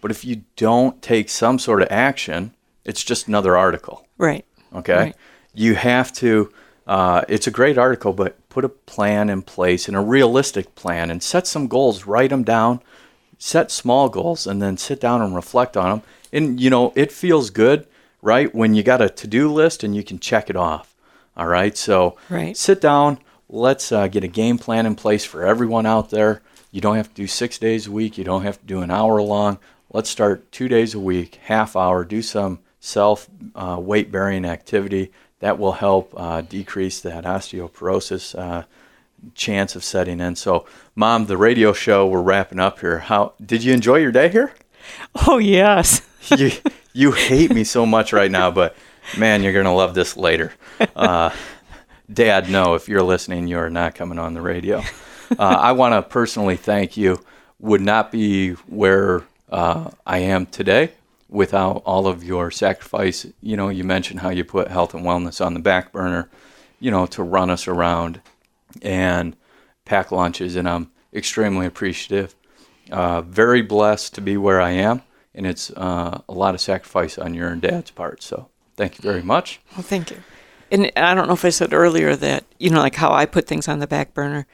but 0.00 0.10
if 0.10 0.24
you 0.24 0.42
don't 0.56 1.00
take 1.02 1.28
some 1.28 1.58
sort 1.60 1.82
of 1.82 1.88
action, 1.90 2.52
it's 2.84 3.04
just 3.04 3.28
another 3.28 3.56
article. 3.56 4.06
Right. 4.18 4.44
Okay, 4.74 4.94
Right. 4.96 5.16
you 5.54 5.74
have 5.76 6.12
to. 6.14 6.52
Uh, 6.86 7.22
it's 7.28 7.46
a 7.46 7.50
great 7.52 7.78
article, 7.78 8.12
but 8.12 8.36
put 8.54 8.64
a 8.64 8.68
plan 8.68 9.28
in 9.28 9.42
place 9.42 9.88
and 9.88 9.96
a 9.96 10.00
realistic 10.00 10.74
plan, 10.76 11.10
and 11.10 11.20
set 11.22 11.46
some 11.46 11.66
goals. 11.66 12.06
Write 12.06 12.30
them 12.30 12.44
down. 12.44 12.80
Set 13.36 13.70
small 13.72 14.08
goals, 14.08 14.46
and 14.46 14.62
then 14.62 14.76
sit 14.76 15.00
down 15.00 15.20
and 15.20 15.34
reflect 15.34 15.76
on 15.76 15.90
them. 15.90 16.02
And 16.32 16.60
you 16.60 16.70
know, 16.70 16.92
it 16.94 17.10
feels 17.10 17.50
good, 17.50 17.86
right, 18.22 18.54
when 18.54 18.74
you 18.74 18.82
got 18.84 19.02
a 19.02 19.08
to-do 19.10 19.52
list 19.52 19.82
and 19.82 19.94
you 19.94 20.04
can 20.04 20.18
check 20.20 20.48
it 20.48 20.56
off. 20.56 20.94
All 21.36 21.48
right, 21.48 21.76
so 21.76 22.16
Right. 22.30 22.56
sit 22.56 22.80
down. 22.80 23.18
Let's 23.48 23.90
uh, 23.92 24.06
get 24.06 24.24
a 24.24 24.28
game 24.28 24.56
plan 24.56 24.86
in 24.86 24.94
place 24.94 25.24
for 25.24 25.44
everyone 25.44 25.84
out 25.84 26.10
there. 26.10 26.40
You 26.70 26.80
don't 26.80 26.96
have 26.96 27.08
to 27.08 27.14
do 27.22 27.26
six 27.26 27.58
days 27.58 27.86
a 27.88 27.90
week. 27.92 28.16
You 28.16 28.24
don't 28.24 28.42
have 28.44 28.58
to 28.60 28.66
do 28.66 28.82
an 28.82 28.90
hour 28.90 29.20
long. 29.20 29.58
Let's 29.92 30.10
start 30.10 30.50
two 30.52 30.68
days 30.68 30.94
a 30.94 30.98
week, 31.00 31.38
half 31.44 31.76
hour. 31.76 32.04
Do 32.04 32.22
some 32.22 32.60
self 32.80 33.28
uh, 33.54 33.78
weight 33.80 34.10
bearing 34.12 34.44
activity 34.44 35.10
that 35.40 35.58
will 35.58 35.72
help 35.72 36.14
uh, 36.16 36.40
decrease 36.40 37.00
that 37.00 37.24
osteoporosis 37.24 38.38
uh, 38.38 38.64
chance 39.34 39.74
of 39.74 39.84
setting 39.84 40.20
in. 40.20 40.36
So, 40.36 40.66
Mom, 40.94 41.26
the 41.26 41.36
radio 41.36 41.72
show 41.72 42.06
we're 42.06 42.22
wrapping 42.22 42.60
up 42.60 42.80
here. 42.80 42.98
How 43.00 43.34
did 43.44 43.64
you 43.64 43.72
enjoy 43.72 43.96
your 43.96 44.12
day 44.12 44.28
here? 44.28 44.52
Oh 45.26 45.38
yes. 45.38 46.02
you 46.36 46.50
you 46.92 47.12
hate 47.12 47.52
me 47.52 47.64
so 47.64 47.86
much 47.86 48.12
right 48.12 48.30
now, 48.30 48.50
but 48.50 48.76
man, 49.18 49.42
you're 49.42 49.52
gonna 49.52 49.74
love 49.74 49.94
this 49.94 50.16
later. 50.16 50.52
Uh, 50.94 51.30
Dad, 52.12 52.50
no, 52.50 52.74
if 52.74 52.88
you're 52.88 53.02
listening, 53.02 53.48
you 53.48 53.58
are 53.58 53.70
not 53.70 53.94
coming 53.94 54.18
on 54.18 54.34
the 54.34 54.42
radio. 54.42 54.82
Uh, 55.30 55.42
I 55.42 55.72
want 55.72 55.94
to 55.94 56.02
personally 56.02 56.56
thank 56.56 56.96
you. 56.96 57.18
Would 57.58 57.80
not 57.80 58.12
be 58.12 58.52
where 58.52 59.22
uh, 59.50 59.90
I 60.06 60.18
am 60.18 60.44
today 60.46 60.92
without 61.34 61.82
all 61.84 62.06
of 62.06 62.22
your 62.22 62.50
sacrifice. 62.50 63.26
You 63.42 63.56
know, 63.56 63.68
you 63.68 63.84
mentioned 63.84 64.20
how 64.20 64.30
you 64.30 64.44
put 64.44 64.68
health 64.68 64.94
and 64.94 65.04
wellness 65.04 65.44
on 65.44 65.52
the 65.52 65.60
back 65.60 65.92
burner. 65.92 66.30
You 66.80 66.90
know, 66.90 67.06
to 67.06 67.22
run 67.22 67.50
us 67.50 67.66
around 67.66 68.20
and 68.82 69.36
pack 69.84 70.12
lunches, 70.12 70.56
and 70.56 70.68
I'm 70.68 70.90
extremely 71.12 71.66
appreciative. 71.66 72.34
Uh, 72.90 73.22
very 73.22 73.62
blessed 73.62 74.14
to 74.14 74.20
be 74.20 74.36
where 74.36 74.60
I 74.60 74.70
am, 74.70 75.02
and 75.34 75.46
it's 75.46 75.70
uh, 75.70 76.20
a 76.28 76.32
lot 76.32 76.54
of 76.54 76.60
sacrifice 76.60 77.18
on 77.18 77.34
your 77.34 77.48
and 77.48 77.62
dad's 77.62 77.90
part. 77.90 78.22
So 78.22 78.48
thank 78.76 78.98
you 78.98 79.02
very 79.02 79.22
much. 79.22 79.60
Well, 79.72 79.82
thank 79.82 80.10
you. 80.10 80.22
And 80.70 80.90
I 80.96 81.14
don't 81.14 81.26
know 81.26 81.34
if 81.34 81.44
I 81.44 81.50
said 81.50 81.72
earlier 81.72 82.16
that, 82.16 82.44
you 82.58 82.70
know, 82.70 82.80
like 82.80 82.96
how 82.96 83.12
I 83.12 83.26
put 83.26 83.46
things 83.46 83.68
on 83.68 83.78
the 83.78 83.86
back 83.86 84.12
burner, 84.12 84.46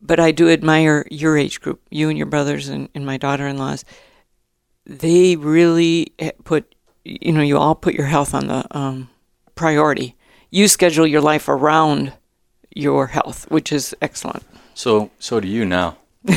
but 0.00 0.20
I 0.20 0.30
do 0.30 0.48
admire 0.48 1.06
your 1.10 1.36
age 1.36 1.60
group, 1.60 1.82
you 1.90 2.08
and 2.08 2.16
your 2.16 2.26
brothers 2.26 2.68
and, 2.68 2.88
and 2.94 3.04
my 3.04 3.16
daughter 3.16 3.46
in 3.46 3.58
laws. 3.58 3.84
They 4.86 5.36
really 5.36 6.12
put, 6.44 6.74
you 7.04 7.32
know, 7.32 7.42
you 7.42 7.58
all 7.58 7.74
put 7.74 7.94
your 7.94 8.06
health 8.06 8.34
on 8.34 8.48
the 8.48 8.64
um, 8.76 9.08
priority. 9.54 10.16
You 10.50 10.68
schedule 10.68 11.06
your 11.06 11.20
life 11.20 11.48
around 11.48 12.12
your 12.74 13.08
health, 13.08 13.50
which 13.50 13.72
is 13.72 13.94
excellent. 14.02 14.44
So 14.74 15.10
so 15.18 15.40
do 15.40 15.48
you 15.48 15.64
now. 15.64 15.96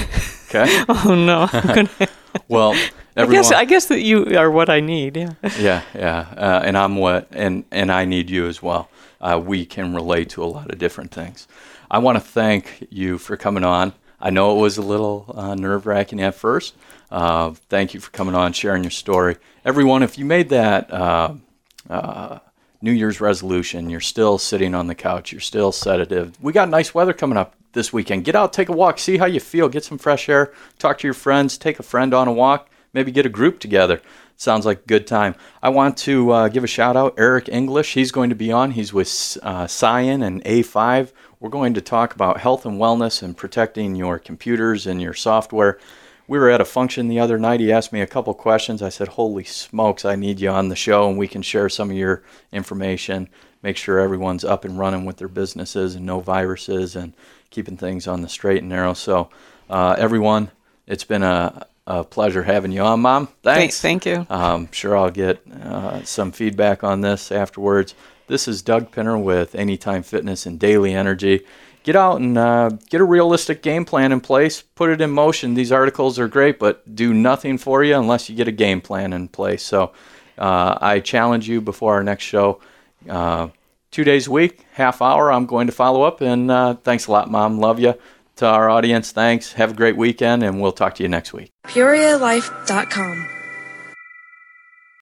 Okay. 0.56 0.84
Oh, 0.88 1.15
no. 1.15 1.49
Well, 2.47 2.73
I, 2.73 2.89
everyone. 3.15 3.43
guess, 3.43 3.51
I 3.51 3.65
guess 3.65 3.86
that 3.88 4.01
you 4.01 4.38
are 4.38 4.51
what 4.51 4.69
I 4.69 4.79
need. 4.79 5.17
Yeah. 5.17 5.34
yeah, 5.60 5.82
yeah, 5.95 6.34
uh, 6.36 6.62
and 6.63 6.77
I'm 6.77 6.95
what, 6.97 7.27
and 7.32 7.63
and 7.71 7.91
I 7.91 8.06
need 8.06 8.29
you 8.29 8.47
as 8.47 8.62
well. 8.62 8.89
Uh, 9.21 9.39
we 9.43 9.65
can 9.65 9.93
relate 9.93 10.29
to 10.29 10.43
a 10.43 10.45
lot 10.45 10.71
of 10.71 10.79
different 10.79 11.12
things. 11.12 11.47
I 11.91 11.99
want 11.99 12.17
to 12.17 12.23
thank 12.23 12.88
you 12.89 13.17
for 13.19 13.38
coming 13.38 13.63
on. 13.63 13.93
I 14.23 14.29
know 14.29 14.57
it 14.57 14.62
was 14.62 14.77
a 14.77 14.81
little 14.81 15.25
uh, 15.36 15.53
nerve 15.53 15.86
wracking 15.86 16.21
at 16.21 16.33
first. 16.33 16.75
Uh, 17.12 17.51
thank 17.67 17.93
you 17.93 17.99
for 17.99 18.09
coming 18.09 18.36
on, 18.36 18.53
sharing 18.53 18.81
your 18.81 18.89
story. 18.89 19.36
Everyone, 19.65 20.01
if 20.01 20.17
you 20.17 20.23
made 20.23 20.47
that 20.47 20.89
uh, 20.93 21.33
uh, 21.89 22.39
New 22.81 22.93
Year's 22.93 23.19
resolution, 23.19 23.89
you're 23.89 23.99
still 23.99 24.38
sitting 24.38 24.73
on 24.75 24.88
the 24.88 24.95
couch, 24.95 25.33
you're 25.33 25.41
still 25.41 25.73
sedative. 25.73 26.41
We 26.41 26.53
got 26.53 26.69
nice 26.69 26.93
weather 26.93 27.12
coming 27.12 27.38
up 27.38 27.55
this 27.73 27.91
weekend. 27.91 28.23
Get 28.23 28.33
out, 28.33 28.53
take 28.53 28.69
a 28.69 28.73
walk, 28.73 28.97
see 28.97 29.17
how 29.17 29.25
you 29.25 29.41
feel, 29.41 29.67
get 29.67 29.83
some 29.83 29.97
fresh 29.97 30.29
air, 30.29 30.53
talk 30.79 30.99
to 30.99 31.07
your 31.07 31.13
friends, 31.13 31.57
take 31.57 31.79
a 31.79 31.83
friend 31.83 32.13
on 32.13 32.29
a 32.29 32.33
walk, 32.33 32.69
maybe 32.93 33.12
get 33.12 33.25
a 33.25 33.29
group 33.29 33.59
together. 33.59 34.01
Sounds 34.43 34.65
like 34.65 34.79
a 34.79 34.88
good 34.88 35.08
time. 35.08 35.36
I 35.62 35.69
want 35.69 35.95
to 35.99 36.32
uh, 36.32 36.47
give 36.49 36.65
a 36.65 36.67
shout 36.67 36.97
out 36.97 37.15
Eric 37.17 37.47
English. 37.47 37.93
He's 37.93 38.12
going 38.12 38.29
to 38.29 38.36
be 38.36 38.51
on. 38.51 38.71
He's 38.71 38.91
with 38.91 39.38
uh, 39.41 39.67
Cyan 39.67 40.21
and 40.21 40.43
A5. 40.43 41.13
We're 41.39 41.49
going 41.49 41.73
to 41.75 41.82
talk 41.82 42.13
about 42.13 42.41
health 42.41 42.65
and 42.65 42.77
wellness 42.77 43.23
and 43.23 43.38
protecting 43.38 43.95
your 43.95 44.19
computers 44.19 44.86
and 44.86 45.01
your 45.01 45.13
software. 45.13 45.79
we 46.27 46.38
were 46.38 46.49
at 46.49 46.60
a 46.60 46.65
function 46.65 47.08
the 47.08 47.21
other 47.21 47.39
night. 47.39 47.62
He 47.62 47.71
asked 47.71 47.93
me 47.93 48.01
a 48.01 48.06
couple 48.06 48.34
questions. 48.34 48.82
I 48.82 48.89
said, 48.89 49.08
"Holy 49.08 49.45
smokes, 49.45 50.03
I 50.03 50.17
need 50.17 50.41
you 50.41 50.49
on 50.49 50.67
the 50.67 50.75
show, 50.75 51.08
and 51.08 51.17
we 51.17 51.29
can 51.29 51.41
share 51.41 51.69
some 51.69 51.89
of 51.89 51.95
your 51.95 52.21
information. 52.51 53.29
Make 53.62 53.77
sure 53.77 53.97
everyone's 53.97 54.43
up 54.43 54.65
and 54.65 54.77
running 54.77 55.06
with 55.06 55.17
their 55.17 55.29
businesses 55.29 55.95
and 55.95 56.06
no 56.06 56.19
viruses 56.19 56.97
and 56.97 57.13
keeping 57.49 57.77
things 57.77 58.08
on 58.08 58.21
the 58.21 58.27
straight 58.27 58.60
and 58.60 58.69
narrow." 58.69 58.93
So, 58.93 59.29
uh, 59.69 59.95
everyone, 59.97 60.51
it's 60.86 61.06
been 61.06 61.23
a, 61.23 61.65
a, 61.87 62.03
pleasure 62.03 62.43
having 62.43 62.71
you 62.71 62.81
on, 62.81 63.01
Mom. 63.01 63.27
Thanks. 63.41 63.79
Thank, 63.81 64.03
thank 64.03 64.17
you. 64.17 64.27
I'm 64.29 64.71
sure 64.71 64.97
I'll 64.97 65.11
get 65.11 65.41
uh, 65.47 66.03
some 66.03 66.31
feedback 66.31 66.83
on 66.83 67.01
this 67.01 67.31
afterwards. 67.31 67.95
This 68.27 68.47
is 68.47 68.61
Doug 68.61 68.91
Pinter 68.91 69.17
with 69.17 69.55
Anytime 69.55 70.03
Fitness 70.03 70.45
and 70.45 70.59
Daily 70.59 70.93
Energy 70.93 71.45
get 71.83 71.95
out 71.95 72.19
and 72.19 72.37
uh, 72.37 72.69
get 72.89 73.01
a 73.01 73.03
realistic 73.03 73.61
game 73.61 73.85
plan 73.85 74.11
in 74.11 74.21
place, 74.21 74.61
put 74.61 74.89
it 74.89 75.01
in 75.01 75.11
motion. 75.11 75.53
These 75.53 75.71
articles 75.71 76.17
are 76.17 76.27
great, 76.27 76.57
but 76.57 76.95
do 76.95 77.13
nothing 77.13 77.57
for 77.57 77.83
you 77.83 77.95
unless 77.95 78.29
you 78.29 78.35
get 78.35 78.47
a 78.47 78.53
game 78.53 78.81
plan 78.81 79.13
in 79.13 79.27
place. 79.27 79.61
So 79.63 79.91
uh, 80.37 80.77
I 80.81 80.99
challenge 81.01 81.47
you 81.47 81.61
before 81.61 81.93
our 81.93 82.03
next 82.03 82.23
show. 82.23 82.61
Uh, 83.07 83.49
two 83.91 84.03
days 84.03 84.27
a 84.27 84.31
week, 84.31 84.65
half 84.71 85.01
hour. 85.01 85.31
I'm 85.31 85.45
going 85.45 85.67
to 85.67 85.73
follow 85.73 86.03
up. 86.03 86.21
And 86.21 86.49
uh, 86.49 86.75
thanks 86.75 87.07
a 87.07 87.11
lot, 87.11 87.29
Mom. 87.29 87.59
Love 87.59 87.79
you. 87.79 87.95
To 88.37 88.47
our 88.47 88.69
audience, 88.69 89.11
thanks. 89.11 89.53
Have 89.53 89.71
a 89.71 89.75
great 89.75 89.95
weekend, 89.95 90.43
and 90.43 90.61
we'll 90.61 90.71
talk 90.71 90.95
to 90.95 91.03
you 91.03 91.09
next 91.09 91.33
week. 91.33 91.51
PeoriaLife.com 91.65 93.42